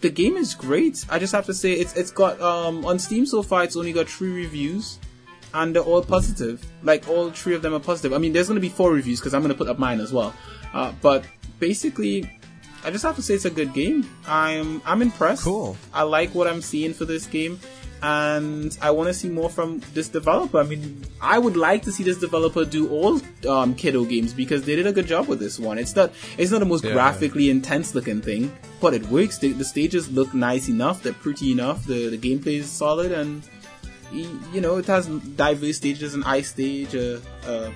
[0.00, 1.04] the game is great.
[1.08, 3.64] I just have to say it's it's got um on Steam so far.
[3.64, 4.98] It's only got three reviews,
[5.54, 6.64] and they're all positive.
[6.82, 8.12] Like all three of them are positive.
[8.12, 10.34] I mean, there's gonna be four reviews because I'm gonna put up mine as well.
[10.72, 11.24] Uh, but
[11.58, 12.30] basically.
[12.84, 14.08] I just have to say it's a good game.
[14.28, 15.42] I'm I'm impressed.
[15.42, 15.76] Cool.
[15.92, 17.58] I like what I'm seeing for this game,
[18.02, 20.58] and I want to see more from this developer.
[20.58, 24.62] I mean, I would like to see this developer do all um, kiddo games because
[24.62, 25.76] they did a good job with this one.
[25.76, 26.92] It's not it's not the most Yeah.
[26.92, 29.38] graphically intense looking thing, but it works.
[29.38, 31.02] The, the stages look nice enough.
[31.02, 31.84] They're pretty enough.
[31.84, 33.42] The the gameplay is solid, and
[34.12, 37.72] you know it has diverse stages: an ice stage, a, a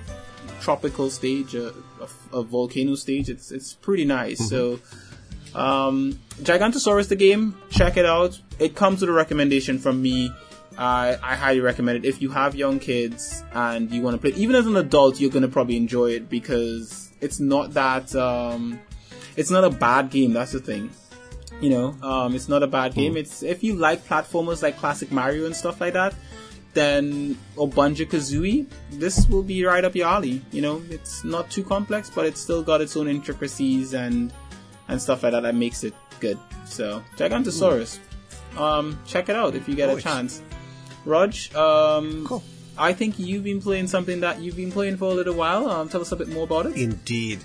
[0.61, 3.29] tropical stage, a, a, a volcano stage.
[3.29, 4.47] It's it's pretty nice.
[4.49, 4.79] So.
[5.55, 8.39] Um, Gigantosaurus the game, check it out.
[8.57, 10.33] It comes with a recommendation from me.
[10.77, 12.07] I I highly recommend it.
[12.07, 15.29] If you have young kids and you want to play, even as an adult, you're
[15.29, 18.79] gonna probably enjoy it because it's not that um,
[19.37, 20.33] it's not a bad game.
[20.33, 20.89] That's the thing.
[21.63, 23.15] You know, um, it's not a bad game.
[23.15, 26.13] It's if you like platformers like classic Mario and stuff like that,
[26.73, 30.41] then or Banjo Kazooie, this will be right up your alley.
[30.51, 34.33] You know, it's not too complex, but it's still got its own intricacies and
[34.89, 36.37] and stuff like that that makes it good.
[36.65, 37.99] So Gigantosaurus,
[38.57, 40.41] um, check it out if you get a chance.
[41.05, 42.43] Raj, um, Cool.
[42.77, 45.69] I think you've been playing something that you've been playing for a little while.
[45.69, 46.75] Um, tell us a bit more about it.
[46.75, 47.39] Indeed.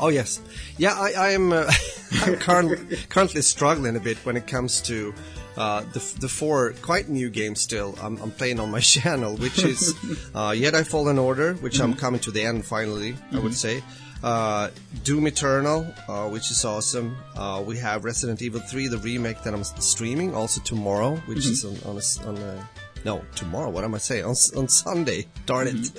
[0.00, 0.40] Oh yes,
[0.76, 0.94] yeah.
[0.94, 1.52] I, I am.
[1.52, 1.70] Uh,
[2.22, 5.14] I'm currently, currently struggling a bit when it comes to
[5.56, 7.60] uh, the the four quite new games.
[7.60, 9.94] Still, I'm, I'm playing on my channel, which is
[10.34, 13.16] uh, Jedi Fallen Order, which I'm coming to the end finally.
[13.32, 13.82] I would say.
[14.22, 14.70] Uh,
[15.04, 17.16] Doom Eternal, uh, which is awesome.
[17.36, 21.64] Uh, we have Resident Evil 3, the remake that I'm streaming also tomorrow, which is
[21.64, 22.68] on, on a, on a
[23.04, 23.70] no tomorrow.
[23.70, 24.24] What am I saying?
[24.24, 25.26] On, on Sunday.
[25.46, 25.90] Darn it.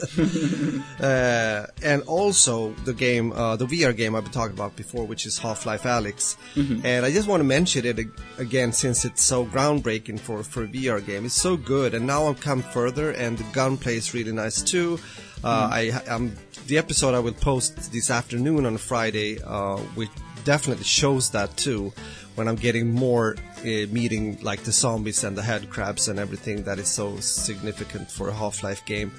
[1.00, 5.26] Uh, and also the game, uh, the VR game I've been talking about before, which
[5.26, 6.36] is Half-Life Alyx.
[6.84, 10.64] And I just want to mention it ag- again since it's so groundbreaking for, for
[10.64, 11.26] a VR game.
[11.26, 15.00] It's so good, and now I've come further, and the gunplay is really nice too.
[15.44, 16.36] Uh, I, I'm
[16.68, 20.10] the episode I will post this afternoon on Friday, uh, which
[20.44, 21.94] definitely shows that too.
[22.40, 26.64] When I'm getting more uh, meeting like the zombies and the head crabs and everything
[26.64, 29.12] that is so significant for a Half-Life game.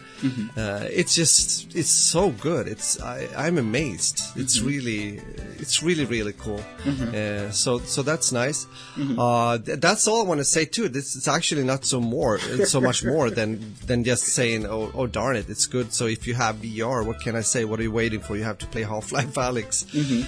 [0.57, 2.66] Uh, it's just it's so good.
[2.66, 4.23] It's I, I'm amazed.
[4.37, 5.21] It's really
[5.59, 6.62] it's really really cool.
[6.87, 8.66] Uh, so so that's nice.
[9.18, 10.89] Uh, th- that's all I want to say too.
[10.89, 15.07] This is actually not so more so much more than than just saying oh oh
[15.07, 15.93] darn it it's good.
[15.93, 17.64] So if you have VR, what can I say?
[17.64, 18.37] What are you waiting for?
[18.37, 19.85] You have to play Half-Life Alyx.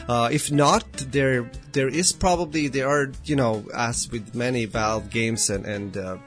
[0.08, 0.84] Uh, if not,
[1.16, 5.96] there there is probably there are you know as with many Valve games and and
[5.96, 6.18] uh,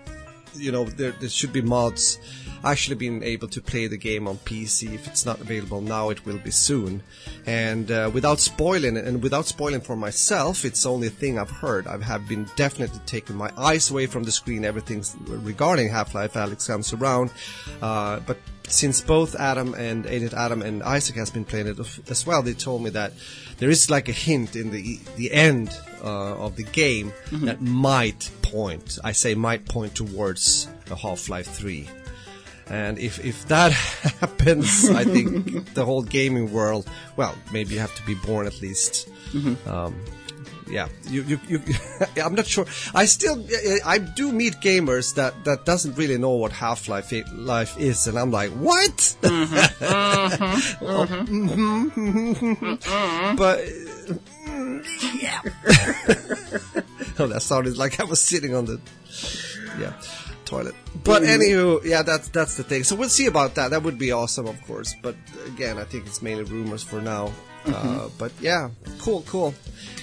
[0.55, 2.19] you know there, there should be mods
[2.63, 4.93] actually being able to play the game on PC.
[4.93, 7.03] If it's not available now, it will be soon.
[7.45, 11.49] And uh, without spoiling it, and without spoiling for myself, it's the only thing I've
[11.49, 11.85] heard.
[11.87, 14.65] I have been definitely taking my eyes away from the screen.
[14.65, 17.31] Everything regarding Half-Life Alyx comes around,
[17.81, 18.37] uh, but
[18.69, 22.53] since both Adam and Agent Adam and Isaac has been playing it as well, they
[22.53, 23.13] told me that
[23.57, 28.29] there is like a hint in the the end uh, of the game that might
[28.41, 28.99] point.
[29.03, 31.89] I say might point towards a Half-Life Three.
[32.67, 33.71] And if, if that
[34.21, 38.59] happens, I think the whole gaming world, well, maybe you have to be born at
[38.59, 39.07] least.
[39.67, 39.95] Um,
[40.67, 41.59] yeah, you, you, you
[42.23, 42.65] I'm not sure.
[42.93, 43.45] I still,
[43.85, 48.31] I do meet gamers that, that doesn't really know what Half-Life life is, and I'm
[48.31, 49.15] like, what?
[49.23, 49.29] Oh,
[51.09, 52.79] mhm.
[53.37, 53.59] but,
[54.45, 54.83] mm,
[55.21, 55.41] yeah.
[57.19, 58.79] oh, that sounded like I was sitting on the,
[59.79, 59.93] yeah,
[60.45, 60.75] toilet.
[61.03, 61.37] But mm.
[61.37, 62.83] anywho, yeah, that's that's the thing.
[62.83, 63.71] So we'll see about that.
[63.71, 64.95] That would be awesome, of course.
[65.01, 65.15] But
[65.47, 67.31] again, I think it's mainly rumors for now.
[67.67, 69.53] Uh, but yeah, cool, cool.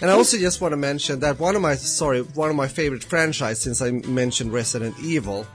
[0.00, 2.68] And I also just want to mention that one of my sorry, one of my
[2.68, 5.46] favorite franchises since I mentioned Resident Evil,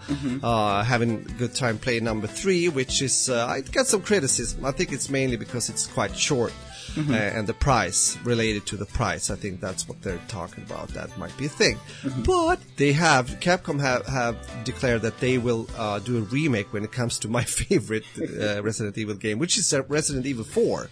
[0.41, 4.65] uh, having a good time playing number three, which is uh, I got some criticism.
[4.65, 6.53] I think it's mainly because it's quite short.
[6.97, 9.29] Uh, and the price related to the price.
[9.29, 10.89] I think that's what they're talking about.
[10.89, 11.77] That might be a thing.
[12.25, 16.83] But they have Capcom have, have declared that they will uh, do a remake when
[16.83, 20.89] it comes to my favorite uh, Resident Evil game, which is uh, Resident Evil 4.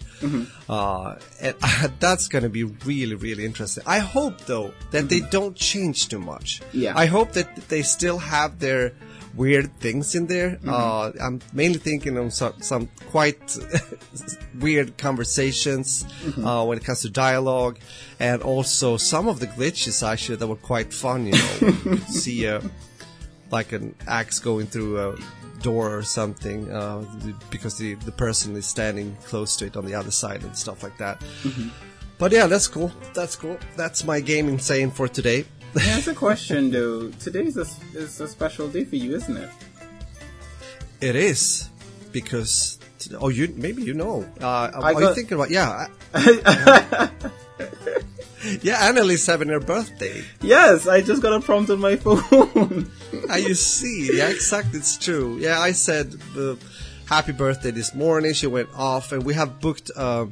[0.68, 1.54] Uh, and
[2.00, 3.84] that's going to be really, really interesting.
[3.86, 6.62] I hope though that they don't change too much.
[6.72, 6.96] Yeah.
[6.96, 8.92] I hope that they still have their
[9.36, 10.58] weird things in there.
[10.66, 13.56] Uh, I'm mainly thinking of some, some quite
[14.58, 16.04] weird conversations
[16.42, 17.78] uh, when it comes to dialogue,
[18.18, 21.26] and also some of the glitches actually that were quite fun.
[21.26, 22.62] You know, you see a
[23.50, 25.16] like an axe going through a
[25.62, 27.04] door or something uh,
[27.50, 30.82] because the the person is standing close to it on the other side and stuff
[30.82, 31.22] like that.
[32.18, 32.90] But yeah, that's cool.
[33.14, 33.58] That's cool.
[33.76, 35.44] That's my gaming saying for today.
[35.80, 37.10] Here's a question though.
[37.20, 39.50] Today's a, is a special day for you, isn't it?
[41.00, 41.68] It is
[42.12, 42.78] because
[43.20, 44.26] oh you maybe you know.
[44.40, 45.86] Uh, are you thinking about yeah?
[46.14, 47.10] I-
[48.62, 50.22] yeah, Annalise having her birthday.
[50.40, 52.90] Yes, I just got a prompt on my phone.
[53.28, 55.36] Ah, you see, yeah, exactly, it's true.
[55.38, 56.54] Yeah, I said uh,
[57.06, 58.32] happy birthday this morning.
[58.34, 59.90] She went off, and we have booked.
[59.94, 60.26] Uh,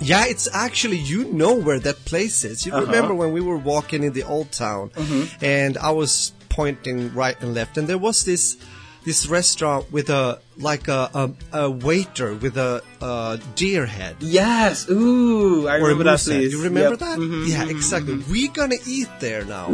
[0.00, 2.66] yeah, it's actually you know where that place is.
[2.66, 2.86] You uh-huh.
[2.86, 5.44] remember when we were walking in the old town, mm-hmm.
[5.44, 8.56] and I was pointing right and left, and there was this
[9.04, 14.16] this restaurant with a like a a, a waiter with a, uh deer head.
[14.20, 14.88] yes.
[14.90, 16.52] Ooh, I Or remember that place.
[16.52, 16.98] You remember Yep.
[17.00, 17.18] that?
[17.18, 18.18] Mhm, yeah, exactly.
[18.30, 19.68] We're gonna eat there now.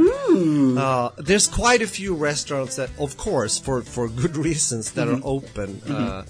[0.77, 5.23] Uh, there's quite a few restaurants that, of course, for, for good reasons, that Mm-hmm.
[5.25, 5.83] are open.
[5.89, 6.23] Uh,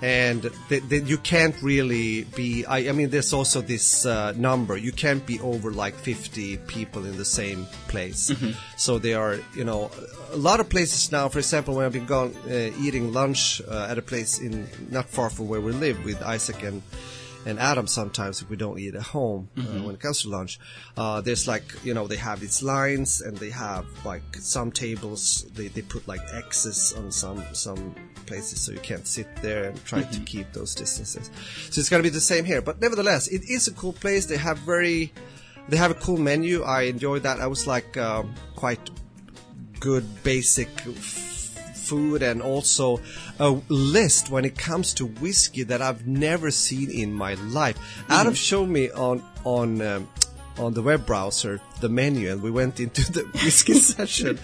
[0.00, 2.64] and that that you can't really be.
[2.64, 4.76] I, I mean, there's also this uh, number.
[4.76, 8.30] You can't be over like 50 people in the same place.
[8.30, 8.52] Mm-hmm.
[8.76, 9.90] So there are, you know,
[10.32, 11.28] a lot of places now.
[11.28, 15.10] For example, when I've been gone uh, eating lunch uh, at a place in not
[15.10, 16.82] far from where we live with Isaac and
[17.46, 20.58] and Adam sometimes if we don't eat at home uh, when it comes to lunch.
[20.96, 25.46] Uh, there's like, you know, they have these lines and they have like some tables,
[25.54, 27.94] they, they put like X's on some, some
[28.26, 31.30] places so you can't sit there and try to keep those distances.
[31.70, 32.60] So it's gonna be the same here.
[32.60, 34.26] But nevertheless, it is a cool place.
[34.26, 35.12] They have very,
[35.68, 36.64] they have a cool menu.
[36.64, 37.40] I enjoyed that.
[37.40, 38.90] I was like, um, quite
[39.80, 41.27] good basic f-
[41.88, 43.00] food and also
[43.38, 47.76] a list when it comes to whiskey that I've never seen in my life.
[48.08, 50.08] Adam showed me on on um,
[50.58, 54.36] on the web browser the menu and we went into the whiskey session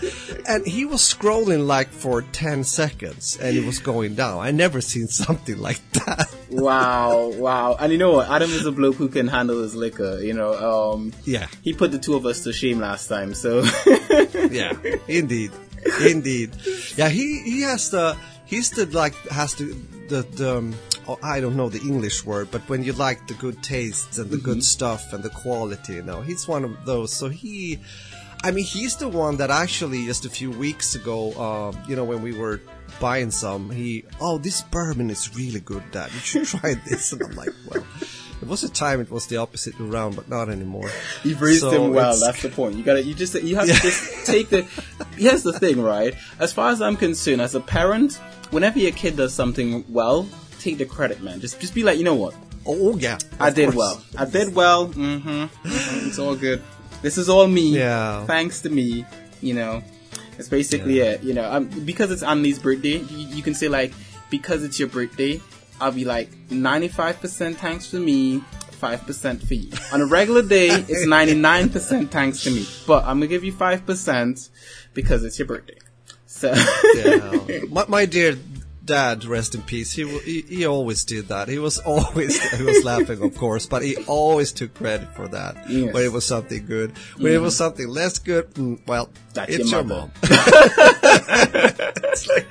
[0.46, 4.38] and he was scrolling like for 10 seconds and it was going down.
[4.38, 6.32] I never seen something like that.
[6.50, 7.76] Wow, wow.
[7.80, 8.28] And you know what?
[8.30, 10.54] Adam is a bloke who can handle his liquor, you know.
[10.54, 11.48] Um, Yeah.
[11.62, 13.64] He put the two of us to shame last time, so.
[14.52, 14.72] yeah,
[15.08, 15.50] indeed,
[16.06, 16.50] indeed.
[16.96, 18.16] Yeah, he he has the
[18.46, 19.76] he's the like has the
[20.08, 20.74] the, the um,
[21.08, 24.30] oh, I don't know the English word, but when you like the good tastes and
[24.30, 27.12] the good stuff and the quality, you know, he's one of those.
[27.12, 27.80] So he.
[28.42, 32.04] I mean, he's the one that actually just a few weeks ago, um, you know,
[32.04, 32.60] when we were
[33.00, 36.12] buying some, he, oh, this bourbon is really good, Dad.
[36.12, 37.14] You should try this.
[37.14, 37.82] And I'm like, well,
[38.42, 40.90] it was a time it was the opposite around, but not anymore.
[41.22, 42.18] You've raised So him well.
[42.18, 42.76] That's the point.
[42.76, 44.62] You gotta, you just, you have to just take the.
[45.16, 46.14] Here's the thing, right?
[46.38, 48.14] As far as I'm concerned, as a parent,
[48.50, 50.28] whenever your kid does something well,
[50.60, 51.40] take the credit, man.
[51.40, 52.34] Just, just be like, you know what?
[52.66, 53.18] Oh, yeah.
[53.38, 53.76] I did course.
[53.76, 54.04] well.
[54.16, 54.88] I did well.
[54.88, 55.46] Mm-hmm.
[56.08, 56.62] It's all good.
[57.02, 57.76] This is all me.
[57.76, 58.24] Yeah.
[58.24, 59.04] Thanks to me.
[59.42, 59.82] You know,
[60.38, 61.22] it's basically it.
[61.22, 63.92] You know, um, because it's Annalie's birthday, you, you can say like,
[64.30, 65.40] because it's your birthday,
[65.80, 68.42] I'll be like, 95% thanks to me,
[68.80, 69.70] 5% for you.
[69.92, 72.66] On a regular day, it's 99% thanks to me.
[72.86, 74.50] But I'm gonna give you 5%
[74.92, 75.78] because it's your birthday.
[76.26, 76.52] So,
[76.96, 77.60] yeah.
[77.70, 78.36] my, my dear
[78.84, 79.92] dad, rest in peace.
[79.92, 81.48] He, he he always did that.
[81.48, 85.68] He was always he was laughing, of course, but he always took credit for that
[85.70, 85.92] Yes.
[85.94, 86.92] when it was something good.
[87.18, 90.00] When it was something less good, mm, well, That's it's your mother.
[90.00, 90.12] mom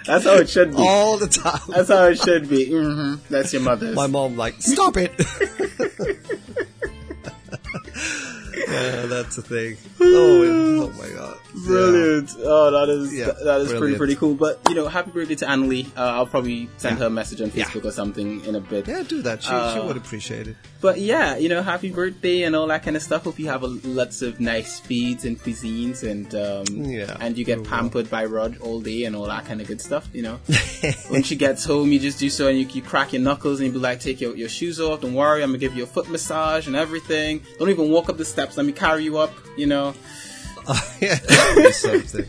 [0.06, 0.78] that's how it should be.
[0.78, 1.62] all the time.
[1.70, 2.70] That's how it should be.
[2.70, 3.94] hmm That's your mother.
[3.94, 5.12] My mom like stop it.
[8.74, 9.78] yeah, that's the thing.
[10.15, 11.38] Oh, oh my god.
[11.65, 12.32] Brilliant.
[12.39, 13.97] Oh, that is Yeah, that is pretty brilliant.
[13.97, 14.36] pretty cool.
[14.36, 15.88] But you know, happy birthday to Annalie.
[15.97, 17.01] Uh, I'll probably send Yeah.
[17.03, 17.65] her a message on Yeah.
[17.65, 18.88] Facebook or something in a bit.
[18.88, 19.41] Yeah, do that.
[19.43, 20.55] She, she Uh, would appreciate it.
[20.82, 23.24] But yeah, you know, happy birthday and all that kind of stuff.
[23.24, 27.45] Hope you have a, lots of nice feeds and cuisines, and um, Yeah, and you
[27.45, 27.65] get will.
[27.65, 30.09] pampered by Rod all day and all that kind of good stuff.
[30.13, 30.36] You know,
[31.09, 33.67] when she gets home, you just do so, and you, you crack your knuckles and
[33.67, 35.01] you be like, take your, your shoes off.
[35.01, 37.41] Don't worry, I'm gonna give you a foot massage and everything.
[37.59, 38.57] Don't even walk up the steps.
[38.64, 39.34] Let me carry you up.
[39.57, 39.93] You know.
[40.66, 42.26] Oh, yeah, that would something.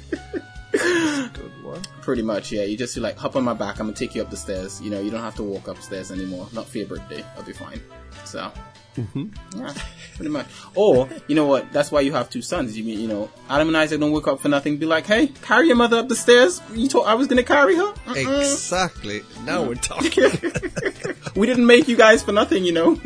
[0.72, 1.80] Good one.
[2.02, 2.64] Pretty much, yeah.
[2.64, 3.78] You just like hop on my back.
[3.78, 4.80] I'm gonna take you up the stairs.
[4.82, 6.48] You know, you don't have to walk upstairs anymore.
[6.52, 7.24] Not for your birthday.
[7.36, 7.80] I'll be fine.
[8.24, 8.50] So,
[8.96, 9.60] mm-hmm.
[9.60, 9.74] yeah,
[10.16, 10.46] pretty much.
[10.74, 11.72] Or you know what?
[11.72, 12.76] That's why you have two sons.
[12.76, 14.78] You mean you know Adam and Isaac don't wake up for nothing.
[14.78, 16.60] Be like, hey, carry your mother up the stairs.
[16.72, 17.92] You told I was gonna carry her.
[18.06, 18.40] Mm-mm.
[18.40, 19.22] Exactly.
[19.44, 20.32] Now we're talking.
[21.36, 22.64] we didn't make you guys for nothing.
[22.64, 22.94] You know.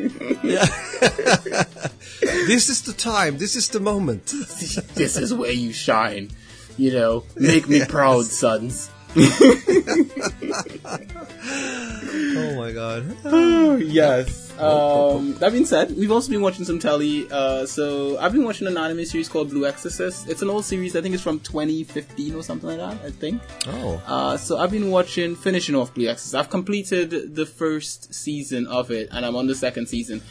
[2.21, 3.39] this is the time.
[3.39, 4.27] This is the moment.
[4.95, 6.31] this is where you shine.
[6.77, 8.91] You know, make me proud, sons.
[12.39, 13.05] Oh my god.
[13.83, 14.49] yes.
[14.59, 17.31] Um, that being said, we've also been watching some telly.
[17.31, 20.29] Uh, so I've been watching an anime series called Blue Exorcist.
[20.29, 20.97] It's an old series.
[20.97, 23.07] I think it's from 2015 or something like that.
[23.07, 23.41] I think.
[23.67, 24.03] Oh.
[24.07, 26.35] Uh, so I've been watching, finishing off Blue Exorcist.
[26.35, 30.23] I've completed the first season of it, and I'm on the second season.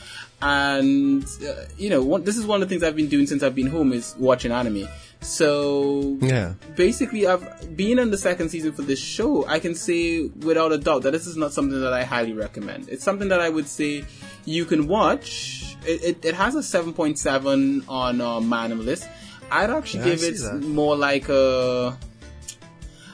[0.41, 3.43] And uh, you know, one, this is one of the things I've been doing since
[3.43, 4.87] I've been home is watching anime.
[5.21, 6.53] So Yeah.
[6.75, 10.77] basically I've been in the second season for this show, I can say without a
[10.77, 12.87] doubt that this is not something that I highly recommend.
[12.89, 14.05] It's something that I would say
[14.45, 15.75] you can watch.
[15.85, 19.07] It, it, it has a 7.7 on uh, Man list.
[19.51, 20.61] I'd actually Yeah, give it that.
[20.63, 21.97] more like a.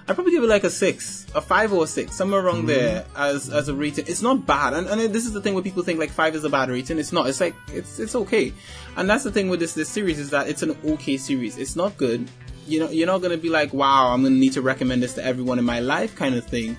[0.07, 2.55] I'd probably give it like a six, a five or a six, somewhere Mm-hmm.
[2.55, 4.05] around there as as a rating.
[4.07, 6.43] It's not bad, and, and this is the thing where people think like five is
[6.43, 6.99] a bad rating.
[6.99, 7.27] It's not.
[7.27, 8.51] It's like it's it's okay,
[8.97, 11.57] and that's the thing with this this series is that it's an okay series.
[11.57, 12.29] It's not good.
[12.67, 15.23] You know, you're not gonna be like, wow, I'm gonna need to recommend this to
[15.23, 16.75] everyone in my life, kind of thing.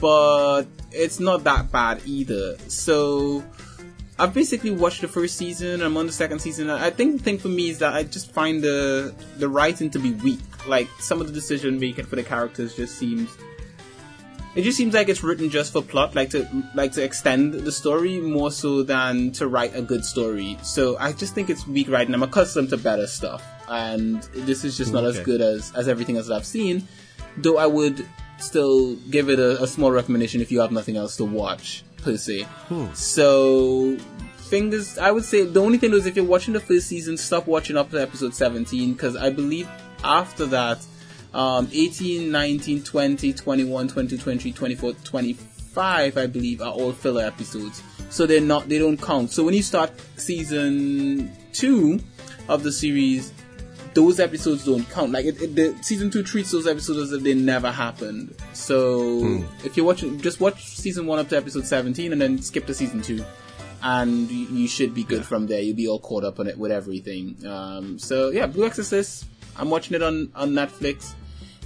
[0.00, 2.58] But it's not that bad either.
[2.68, 3.42] So
[4.18, 5.80] I've basically watched the first season.
[5.82, 6.70] I'm on the second season.
[6.70, 9.98] I think the thing for me is that I just find the the writing to
[9.98, 10.40] be weak.
[10.66, 13.36] Like some of the decision making for the characters just seems.
[14.54, 17.72] It just seems like it's written just for plot, like to like to extend the
[17.72, 20.56] story more so than to write a good story.
[20.62, 22.14] So I just think it's weak writing.
[22.14, 26.16] I'm accustomed to better stuff, and this is just not as good as as everything
[26.16, 26.86] else that I've seen.
[27.36, 28.06] Though I would
[28.38, 32.16] still give it a, a small recommendation if you have nothing else to watch per
[32.16, 32.42] se.
[32.68, 32.92] Hmm.
[32.94, 33.96] So
[34.36, 37.46] fingers, I would say the only thing is if you're watching the first season, stop
[37.46, 39.68] watching up to episode 17 because I believe
[40.04, 40.84] after that,
[41.32, 47.82] um, 18, 19, 20, 21, 22, 23, 24, 25, I believe, are all filler episodes.
[48.10, 49.30] So they're not, they don't count.
[49.30, 51.98] So when you start season two
[52.48, 53.32] of the series,
[53.94, 55.12] those episodes don't count.
[55.12, 58.34] Like it, it, the season two treats those episodes as if they never happened.
[58.52, 62.66] So if you're watching, just watch season one up to episode seventeen, and then skip
[62.66, 63.24] to season two,
[63.82, 65.60] and you, you should be good from there.
[65.60, 67.36] You'll be all caught up on it with everything.
[67.46, 69.26] Um, so yeah, Blue Exorcist.
[69.58, 71.14] I'm watching it on on Netflix.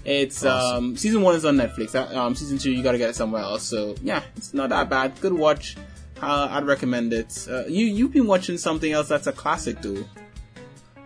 [0.05, 1.95] It's um, season one is on Netflix.
[1.95, 3.63] Uh, Um, season two you got to get it somewhere else.
[3.65, 5.21] So yeah, it's not that bad.
[5.21, 5.77] Good watch.
[6.23, 7.47] Uh, I'd recommend it.
[7.51, 10.05] Uh, you you've been watching something else that's a classic, though.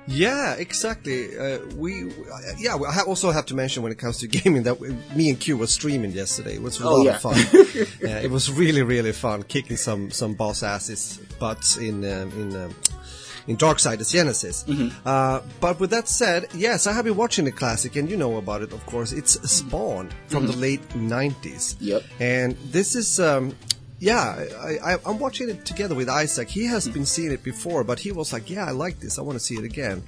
[0.08, 1.38] Yeah, exactly.
[1.38, 4.80] Uh, we, uh, yeah, I also have to mention when it comes to gaming that
[4.80, 6.54] we, me and Q were streaming yesterday.
[6.54, 7.14] It was a Oh, lot yeah.
[7.16, 7.34] of fun.
[8.00, 12.74] it was really, really fun kicking some some boss asses butts in um, in.
[13.46, 14.64] In Darksiders Genesis.
[14.64, 15.06] Mm-hmm.
[15.06, 18.36] Uh, but with that said, yes, I have been watching the classic, and you know
[18.36, 19.12] about it, of course.
[19.12, 21.32] It's Spawn from the late 90s.
[21.34, 21.84] Mm-hmm.
[21.84, 22.02] Yep.
[22.20, 23.54] And this is, um,
[24.02, 26.48] yeah, I, I, I'm watching it together with Isaac.
[26.48, 29.16] He has been seeing it before, but he was like, "Yeah, I like this.
[29.16, 30.02] I want to see it again."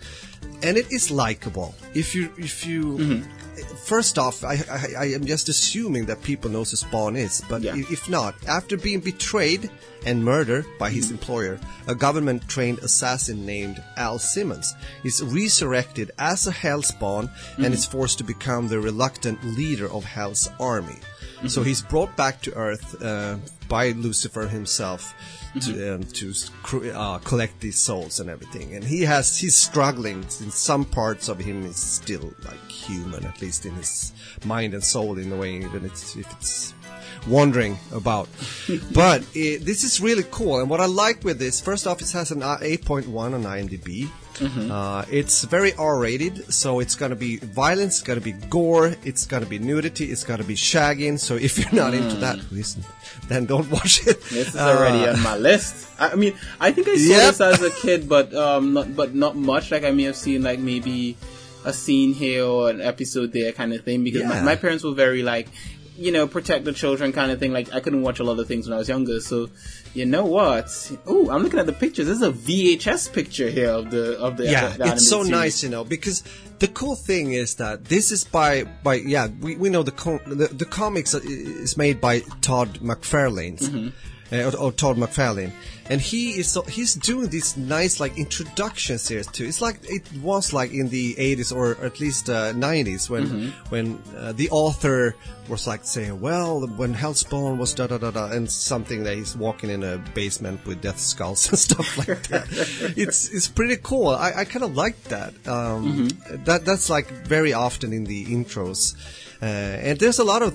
[0.65, 1.77] And it is likable.
[1.95, 2.99] If you, if you,
[3.85, 7.63] first off, I, I, I am just assuming that people knows who Spawn is, but
[7.63, 7.77] Yeah.
[7.77, 9.71] if not, after being betrayed
[10.07, 11.15] and murdered by his mm-hmm.
[11.15, 14.75] employer, a government-trained assassin named Al Simmons
[15.05, 17.73] is resurrected as a Hellspawn and mm-hmm.
[17.73, 20.97] is forced to become the reluctant leader of Hell's army.
[21.49, 23.37] So he's brought back to Earth uh,
[23.69, 25.15] by Lucifer himself
[25.61, 26.33] to, um, to
[26.95, 28.75] uh, collect these souls and everything.
[28.75, 30.19] And he has he's struggling.
[30.19, 34.13] In some parts of him is still like human, at least in his
[34.45, 36.75] mind and soul, in a way, even it's, if it's
[37.27, 38.29] wandering about.
[38.93, 40.61] but uh, this is really cool.
[40.61, 44.09] And what I like with this, first off, it has an uh, 8.1 on IMDb.
[44.41, 49.47] Uh, it's very R-rated, so it's gonna be violence, it's gonna be gore, it's gonna
[49.47, 51.19] be nudity, it's gonna be shagging.
[51.19, 52.85] So if you're not into that, listen,
[53.29, 54.23] then don't watch it.
[54.25, 55.87] This is already Uh, on my list.
[55.99, 57.27] I, mean, I think I saw Yep.
[57.31, 59.71] this as a kid, but um, not but not much.
[59.71, 61.17] Like I may have seen like maybe
[61.65, 64.05] a scene here or an episode there, kind of thing.
[64.05, 65.49] Because my, my parents were very like,
[65.97, 67.53] you know, protect the children, kind of thing.
[67.53, 69.21] Like I couldn't watch a lot of things when I was younger.
[69.21, 69.49] So,
[69.95, 70.93] you know what?
[71.07, 72.07] Oh, I'm looking at the pictures.
[72.07, 75.31] This is a VHS picture here of the of the yeah, the it's so series.
[75.31, 76.25] nice, you know, because
[76.59, 80.21] the cool thing is that this is by by yeah, we, we know the com-
[80.27, 83.59] the, the comics is made by Todd McFarlane.
[83.59, 83.89] Mm-hmm.
[84.33, 85.53] Uh, or, or Todd McFarlane,
[85.91, 89.45] and he is so, he's doing these nice like introduction series too.
[89.45, 93.69] It's like it was like in the 80s or at least uh, 90s when Mm-hmm.
[93.69, 95.15] when uh, the author
[95.47, 99.37] was like saying, well, when Hellspawn was da da da da, and something that he's
[99.37, 102.47] walking in a basement with death skulls and stuff like that.
[102.97, 104.09] it's it's pretty cool.
[104.09, 105.35] I, I kind of like that.
[105.47, 106.09] Um,
[106.47, 108.97] That that's like very often in the intros,
[109.43, 110.55] uh, and there's a lot of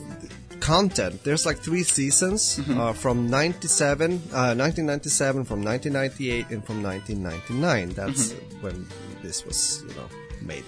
[0.59, 1.23] content.
[1.23, 7.89] There's like three seasons uh, from 97, uh, 1997, from 1998, and from 1999.
[7.89, 8.87] That's when
[9.23, 10.07] this was, you know,
[10.41, 10.63] made.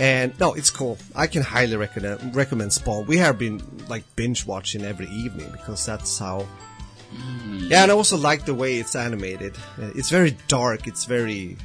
[0.00, 0.96] And no, it's cool.
[1.16, 3.06] I can highly recommend recommend Spawn.
[3.06, 6.46] We have been like binge watching every evening because that's how.
[7.50, 9.56] Yeah, and I also like the way it's animated.
[9.80, 10.86] Uh, It's very dark.
[10.86, 11.56] It's very,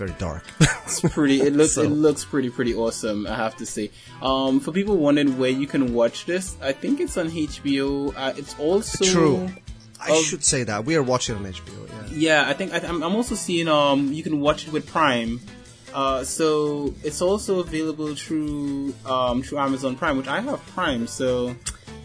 [0.00, 0.44] it's very dark.
[0.86, 1.40] It's pretty.
[1.40, 1.72] It looks.
[1.72, 2.48] So- It looks pretty.
[2.50, 3.26] Pretty awesome.
[3.26, 3.90] I have to say.
[4.22, 8.14] Um, for people wondering where you can watch this, I think it's on HBO.
[8.16, 9.48] Uh, it's also True.
[10.00, 11.88] I of- should say that we are watching on HBO.
[11.88, 12.44] Yeah.
[12.44, 13.66] Yeah, I think I, I'm, I'm also seeing.
[13.68, 15.40] Um, you can watch it with Prime.
[15.92, 21.06] Uh, so it's also available through um through Amazon Prime, which I have Prime.
[21.08, 21.56] So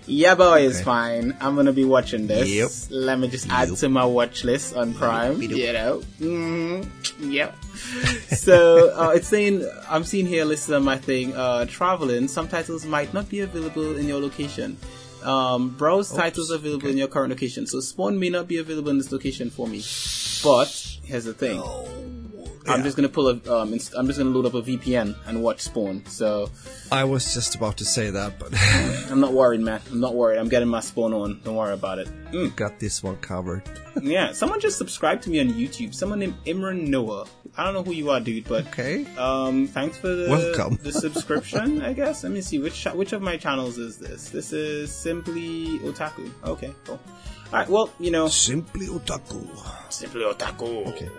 [0.05, 0.83] yeah, boy, it's Okay.
[0.85, 1.37] fine.
[1.41, 2.49] I'm gonna be watching this.
[2.49, 2.69] Yep.
[2.89, 3.77] Let me just add Yep.
[3.79, 5.41] to my watch list on Prime.
[5.41, 5.51] Yep.
[5.51, 6.01] You know.
[6.19, 6.87] Mm,
[7.31, 7.55] yep.
[8.29, 11.33] so uh, it's saying I'm seeing here listed on my thing.
[11.35, 14.77] Uh, traveling subtitles might not be available in your location.
[15.23, 17.67] Um, browse titles available in your current location.
[17.67, 19.83] So Spawn may not be available in this location for me.
[20.43, 21.61] But here's the thing.
[21.61, 22.10] I'm
[22.65, 22.73] Yeah.
[22.73, 25.41] I'm just gonna pull a, um, inst- I'm just gonna load up a VPN and
[25.41, 26.03] watch Spawn.
[26.05, 26.49] So
[26.91, 28.53] I was just about to say that, but
[29.11, 29.81] I'm not worried, man.
[29.91, 30.37] I'm not worried.
[30.37, 31.41] I'm getting my Spawn on.
[31.43, 32.07] Don't worry about it.
[32.31, 32.55] Mm.
[32.55, 33.63] got this one covered.
[34.01, 35.93] Yeah, someone just subscribed to me on YouTube.
[35.93, 37.25] Someone named Imran Noah.
[37.57, 39.05] I don't know who you are, dude, but Okay.
[39.17, 40.79] um, thanks for the Welcome.
[40.81, 41.81] the subscription.
[41.81, 42.23] I guess.
[42.23, 44.29] Let me see which which of my channels is this.
[44.29, 46.31] This is simply Otaku.
[46.45, 47.01] Okay, cool.
[47.51, 47.67] All right.
[47.69, 49.45] Well, you know, Simply otaku.
[49.91, 50.87] simply Otaku.
[50.87, 51.09] Okay.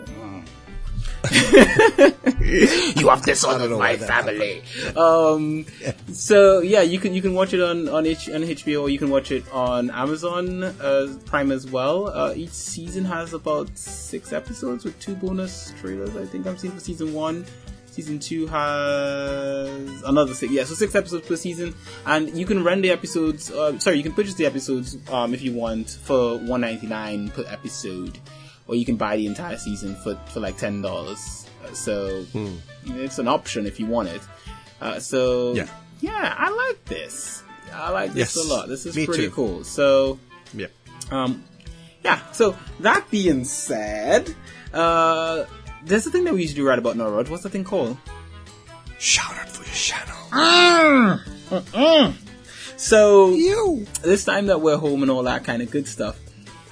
[2.40, 4.62] you have dishonored my family.
[4.96, 5.66] Um,
[6.12, 8.82] so yeah, you can you can watch it on on, H, on HBO.
[8.82, 12.08] Or you can watch it on Amazon uh, Prime as well.
[12.08, 16.16] Uh, each season has about six episodes with two bonus trailers.
[16.16, 17.46] I think I'm seeing for season one.
[17.86, 20.50] Season two has another six.
[20.50, 21.74] Yeah, so six episodes per season,
[22.06, 23.50] and you can rent the episodes.
[23.50, 27.28] Uh, sorry, you can purchase the episodes um, if you want for one ninety nine
[27.28, 28.18] per episode,
[28.68, 31.46] or you can buy the entire season for for like ten dollars.
[31.64, 32.24] Uh, So
[32.86, 34.22] it's an option if you want it.
[34.80, 35.68] Uh, so Yeah.
[36.00, 37.42] yeah, I like this.
[37.72, 38.68] I like this Yes, a lot.
[38.68, 39.30] This is me pretty too.
[39.30, 39.64] cool.
[39.64, 40.18] So
[40.52, 40.66] Yeah.
[41.10, 41.42] um,
[42.04, 42.20] yeah.
[42.32, 44.34] So that being said,
[44.74, 45.44] uh,
[45.84, 47.28] there's a thing that we usually right about Norod.
[47.28, 47.96] What's the thing called?
[48.98, 51.20] Shout out for your channel.
[52.76, 53.86] So You.
[54.02, 56.16] this time that we're home and all that kind of good stuff,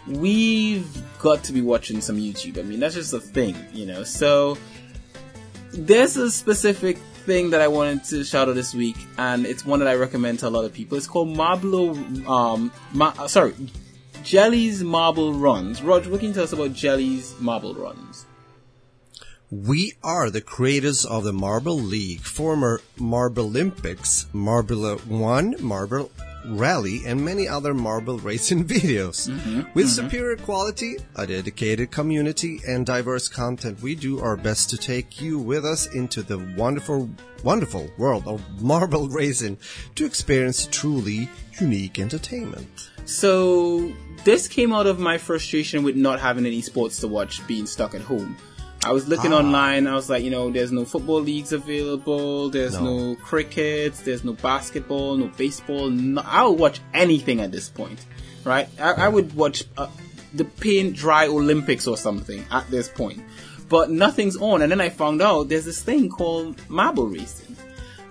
[0.06, 0.86] we've
[1.20, 2.58] got to be watching some YouTube.
[2.58, 4.02] I mean, that's just a thing, you know.
[4.04, 4.56] So
[5.72, 9.78] there's a specific thing that I wanted to shout out this week, and it's one
[9.80, 10.96] that I recommend to a lot of people.
[10.96, 13.54] It's called Marblo, um, Ma- uh, sorry,
[14.22, 15.82] Jelly's Marble Runs.
[15.82, 18.26] Roger, what can you tell us about Jelly's Marble Runs?
[19.50, 26.10] We are the creators of the Marble League, former Marble Olympics, Marbula One, Marble
[26.46, 29.28] Rally, and many other marble racing videos.
[29.28, 29.72] Mm-hmm.
[29.74, 30.06] With mm-hmm.
[30.06, 35.38] superior quality, a dedicated community, and diverse content, we do our best to take you
[35.38, 37.10] with us into the wonderful,
[37.44, 39.58] wonderful world of marble racing
[39.94, 41.28] to experience truly
[41.60, 42.90] unique entertainment.
[43.04, 43.92] So
[44.24, 47.94] this came out of my frustration with not having any sports to watch, being stuck
[47.94, 48.36] at home.
[48.82, 49.86] I was looking online.
[49.86, 52.48] I was like, you know, there's no football leagues available.
[52.48, 53.14] There's no, No.
[53.16, 53.94] cricket.
[54.04, 55.16] There's no basketball.
[55.16, 55.90] No baseball.
[55.90, 58.04] No, I'll watch anything at this point,
[58.44, 58.68] right?
[58.80, 59.88] I, I would watch uh,
[60.32, 63.22] the paint dry Olympics or something at this point,
[63.68, 64.62] but nothing's on.
[64.62, 67.56] And then I found out there's this thing called marble racing.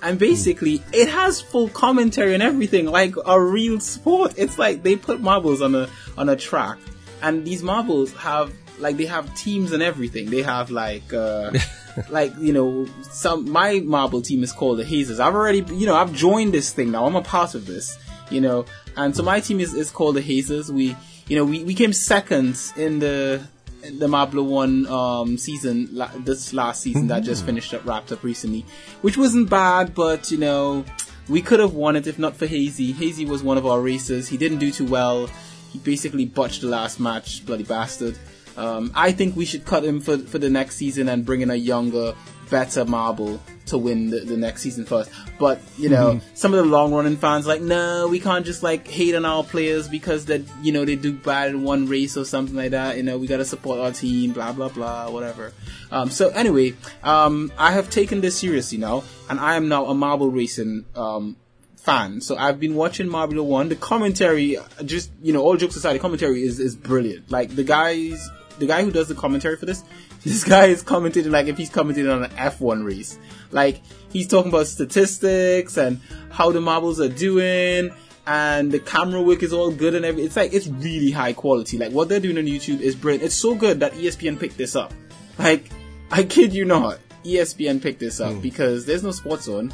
[0.03, 4.35] And basically, it has full commentary and everything, like a real sport.
[4.37, 6.77] It's like they put marbles on a on a track,
[7.21, 10.29] and these marbles have like they have teams and everything.
[10.29, 11.51] They have like uh
[12.09, 15.19] like you know some my marble team is called the Hazers.
[15.19, 17.05] I've already you know I've joined this thing now.
[17.05, 17.97] I'm a part of this,
[18.29, 18.65] you know,
[18.95, 20.71] and so my team is is called the Hazers.
[20.71, 20.95] We
[21.27, 23.41] you know we we came second in the
[23.81, 28.23] the Marbula One um, season, la- this last season that just finished up, wrapped up
[28.23, 28.65] recently,
[29.01, 30.83] which wasn't bad, but you know,
[31.29, 32.91] we could have won it if not for Hazy.
[32.91, 34.27] Hazy was one of our racers.
[34.27, 35.29] He didn't do too well.
[35.71, 38.17] He basically botched the last match, bloody bastard.
[38.59, 41.49] Um, I think we should cut him for for the next season and bring in
[41.49, 42.13] a younger,
[42.49, 45.09] better marble to win the, the next season first.
[45.39, 48.87] But you know, some of the long running fans like, no, we can't just like
[48.87, 52.25] hate on our players because that you know they do bad in one race or
[52.25, 52.97] something like that.
[52.97, 55.53] You know, we gotta support our team, blah blah blah, whatever.
[55.91, 59.95] Um, so anyway, um, I have taken this seriously now, and I am now a
[59.95, 61.37] marble racing um,
[61.77, 62.21] fan.
[62.21, 63.69] So I've been watching Marbula One.
[63.69, 67.31] The commentary, just you know, all jokes aside, the commentary is is brilliant.
[67.31, 68.29] Like the guys,
[68.59, 69.83] the guy who does the commentary for this,
[70.23, 73.17] this guy is commentating like if he's commentating on an F1 race.
[73.51, 75.99] Like he's talking about statistics and
[76.29, 77.91] how the marbles are doing.
[78.27, 80.27] And the camera work is all good and everything.
[80.27, 81.79] It's like, it's really high quality.
[81.79, 83.23] Like what they're doing on YouTube is brilliant.
[83.23, 84.93] It's so good that ESPN picked this up.
[85.39, 85.71] Like,
[86.11, 86.99] I kid you not.
[87.23, 88.39] ESPN picked this up hmm.
[88.41, 89.73] because there's no sports on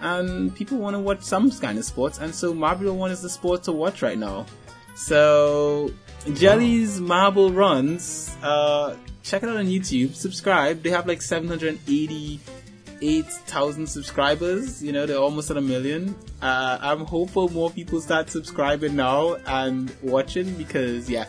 [0.00, 3.30] and people want to watch some kind of sports, and so Marbula One is the
[3.30, 4.46] sport to watch right now.
[4.94, 5.90] So
[6.34, 10.14] Jelly's Marble Runs, uh, check it out on YouTube.
[10.14, 10.82] Subscribe.
[10.82, 14.82] They have like 788,000 subscribers.
[14.82, 16.16] You know, they're almost at a million.
[16.42, 21.26] Uh, I'm hopeful more people start subscribing now and watching because, yeah,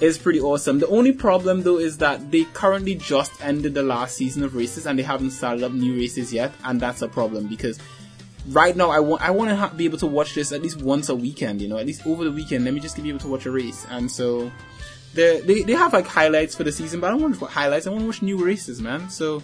[0.00, 0.78] it's pretty awesome.
[0.78, 4.86] The only problem though is that they currently just ended the last season of races
[4.86, 7.80] and they haven't started up new races yet, and that's a problem because
[8.48, 10.80] right now I want I want to ha- be able to watch this at least
[10.82, 11.60] once a weekend.
[11.60, 12.64] You know, at least over the weekend.
[12.64, 14.50] Let me just be able to watch a race, and so
[15.14, 17.52] they they they have like highlights for the season, but I don't want to watch
[17.52, 17.86] highlights.
[17.86, 19.10] I want to watch new races, man.
[19.10, 19.42] So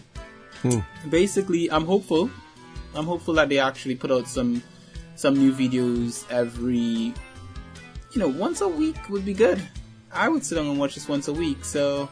[1.09, 2.31] basically, I'm hopeful.
[2.95, 4.63] I'm hopeful that they actually put out some
[5.17, 7.13] some new videos every
[8.13, 9.61] you know once a week would be good.
[10.13, 11.65] I would sit down and watch this once a week.
[11.65, 12.09] So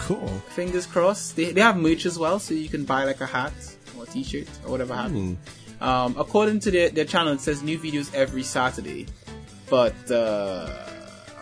[0.00, 0.28] Cool.
[0.50, 1.36] Fingers crossed.
[1.36, 3.52] They, they have merch as well, so you can buy like a hat
[3.96, 5.10] or a t-shirt or whatever hat.
[5.10, 5.36] Mm.
[5.80, 9.06] Um, according to their, their channel, it says new videos every Saturday,
[9.68, 10.68] but uh,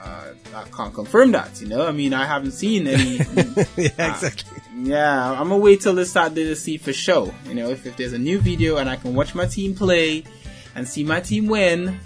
[0.05, 1.61] I, I can't confirm that.
[1.61, 3.17] You know, I mean, I haven't seen any.
[3.77, 4.61] yeah, exactly.
[4.77, 7.33] yeah, I'm gonna wait till this Saturday to see for sure.
[7.47, 10.25] You know, if, if there's a new video and I can watch my team play
[10.75, 12.01] and see my team win,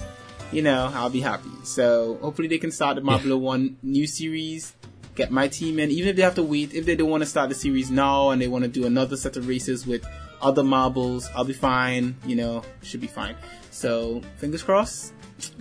[0.52, 1.50] you know, I'll be happy.
[1.64, 4.74] So hopefully they can start the Marbula One new series.
[5.14, 6.74] Get my team in, even if they have to wait.
[6.74, 9.16] If they don't want to start the series now and they want to do another
[9.16, 10.04] set of races with
[10.40, 12.16] other marbles, I'll be fine.
[12.26, 13.36] You know, should be fine.
[13.70, 15.12] So fingers crossed.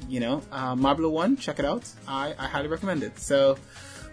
[0.09, 1.87] You know, uh, Marbula One, check it out.
[2.07, 3.19] I, I highly recommend it.
[3.19, 3.57] So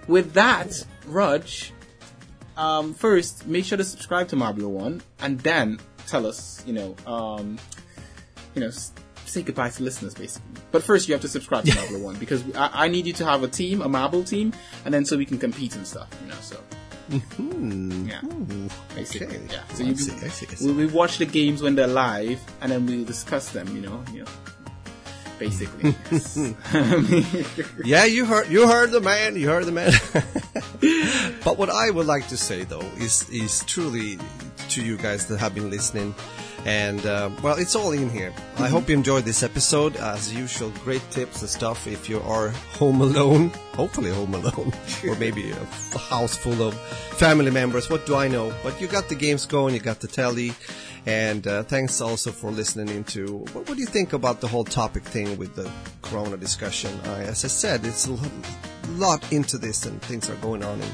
[0.06, 1.72] with that, Raj,
[2.56, 6.96] um, first make sure to subscribe to Marbula One, and then tell us, you know,
[7.06, 7.58] um,
[8.54, 8.70] you know,
[9.24, 10.60] say goodbye to listeners, basically.
[10.70, 13.24] But first, you have to subscribe to Marbula One because I, I need you to
[13.24, 14.52] have a team, a marble team,
[14.84, 16.36] and then so we can compete and stuff, you know.
[16.40, 16.60] So
[17.10, 18.06] Hmm.
[18.06, 19.46] yeah, Ooh, basically, okay.
[19.50, 19.64] yeah.
[19.74, 20.66] So you, see, I see, I see.
[20.72, 24.02] we, we watch the games when they're live, and then we'll discuss them, you know,
[24.12, 24.30] you know,
[25.38, 25.94] basically.
[26.10, 26.38] yes.
[27.84, 29.36] Yeah, you heard you heard the man.
[29.36, 29.92] You heard the man.
[31.44, 34.18] but what I would like to say though is is truly
[34.70, 36.14] to you guys that have been listening,
[36.64, 38.32] and uh, well, it's all in here.
[38.58, 39.96] I hope you enjoyed this episode.
[39.96, 41.86] As usual, great tips and stuff.
[41.86, 44.72] If you are home alone, hopefully home alone,
[45.08, 46.74] or maybe a f- house full of
[47.18, 47.90] family members.
[47.90, 48.54] What do I know?
[48.62, 49.74] But you got the games going.
[49.74, 50.52] You got the telly.
[51.06, 54.64] And uh, thanks also for listening into what, what do you think about the whole
[54.64, 55.70] topic thing with the
[56.00, 56.98] Corona discussion?
[57.04, 58.30] Uh, as I said, it's a lo-
[58.92, 60.88] lot into this, and things are going on in,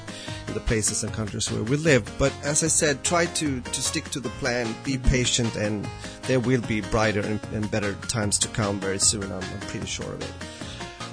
[0.48, 2.10] in the places and countries where we live.
[2.18, 5.86] But as I said, try to to stick to the plan, be patient, and
[6.22, 9.24] there will be brighter and, and better times to come very soon.
[9.24, 10.32] I'm, I'm pretty sure of it.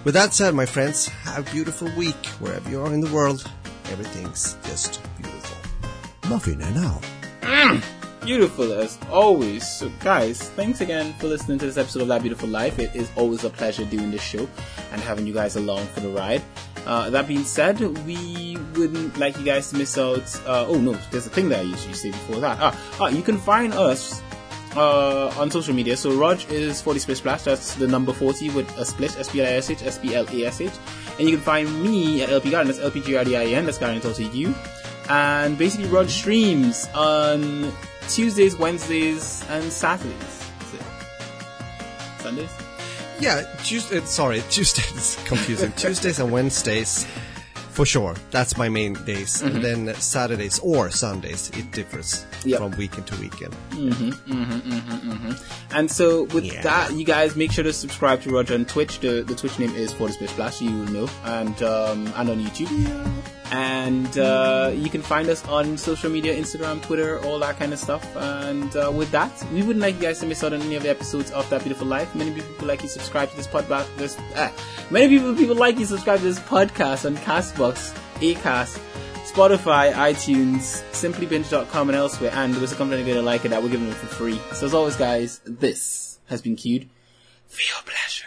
[0.04, 3.50] With that said, my friends, have a beautiful week wherever you are in the world.
[3.92, 5.58] Everything's just beautiful.
[6.30, 7.04] Muffin and out.
[7.42, 7.84] Mm,
[8.22, 9.68] beautiful as always.
[9.68, 12.80] So, guys, thanks again for listening to this episode of That Beautiful Life.
[12.80, 14.48] It is always a pleasure doing this show
[14.92, 16.42] and having you guys along for the ride.
[16.88, 20.24] Uh, that being said, we wouldn't like you guys to miss out.
[20.46, 22.58] Uh, oh no, there's a thing that I usually say before that.
[22.62, 24.24] Ah, ah you can find us
[24.78, 25.98] uh, on social media.
[25.98, 27.44] So Raj is 40 Split Splash.
[27.44, 30.72] That's the number 40 with a split, S-P-L-I-S-H, S-P-L-A-S-H.
[31.20, 32.72] And you can find me at LP Garden.
[32.72, 33.66] That's L-P-G-R-D-I-N.
[33.66, 34.56] That's Garden Total you.
[35.10, 37.74] And basically Raj streams on
[38.08, 40.44] Tuesdays, Wednesdays, and Saturdays.
[42.20, 42.67] Sundays?
[43.20, 43.98] Yeah, Tuesday.
[44.00, 45.72] Uh, sorry, Tuesdays confusing.
[45.78, 47.06] Tuesdays and Wednesdays,
[47.78, 48.16] for sure.
[48.32, 49.42] That's my main days.
[49.46, 52.58] And then Saturdays or Sundays, it differs Yep.
[52.60, 53.54] from weekend to weekend.
[55.72, 56.62] And so with Yeah.
[56.64, 59.00] that, you guys make sure to subscribe to Roger on Twitch.
[59.00, 62.38] The the Twitch name is Forty Space Splash, you will know, and um, and on
[62.46, 62.72] YouTube.
[63.50, 67.80] And uh, you can find us on social media, Instagram, Twitter, all that kind of
[67.80, 68.04] stuff.
[68.18, 70.84] And uh, with that, we wouldn't like you guys to miss out on any of
[70.84, 72.14] the episodes of That Beautiful Life.
[72.14, 73.88] Many people like you subscribe to this podcast.
[73.96, 74.52] This ah,
[74.92, 77.16] many people people like you subscribe to this podcast on
[77.74, 78.80] Castbox,
[79.26, 82.32] Spotify, iTunes, simplybinge.com, and elsewhere.
[82.34, 84.40] And there was a company going to like it that we're giving it for free.
[84.54, 86.90] So as always, guys, this has been queued
[87.48, 88.26] for your pleasure.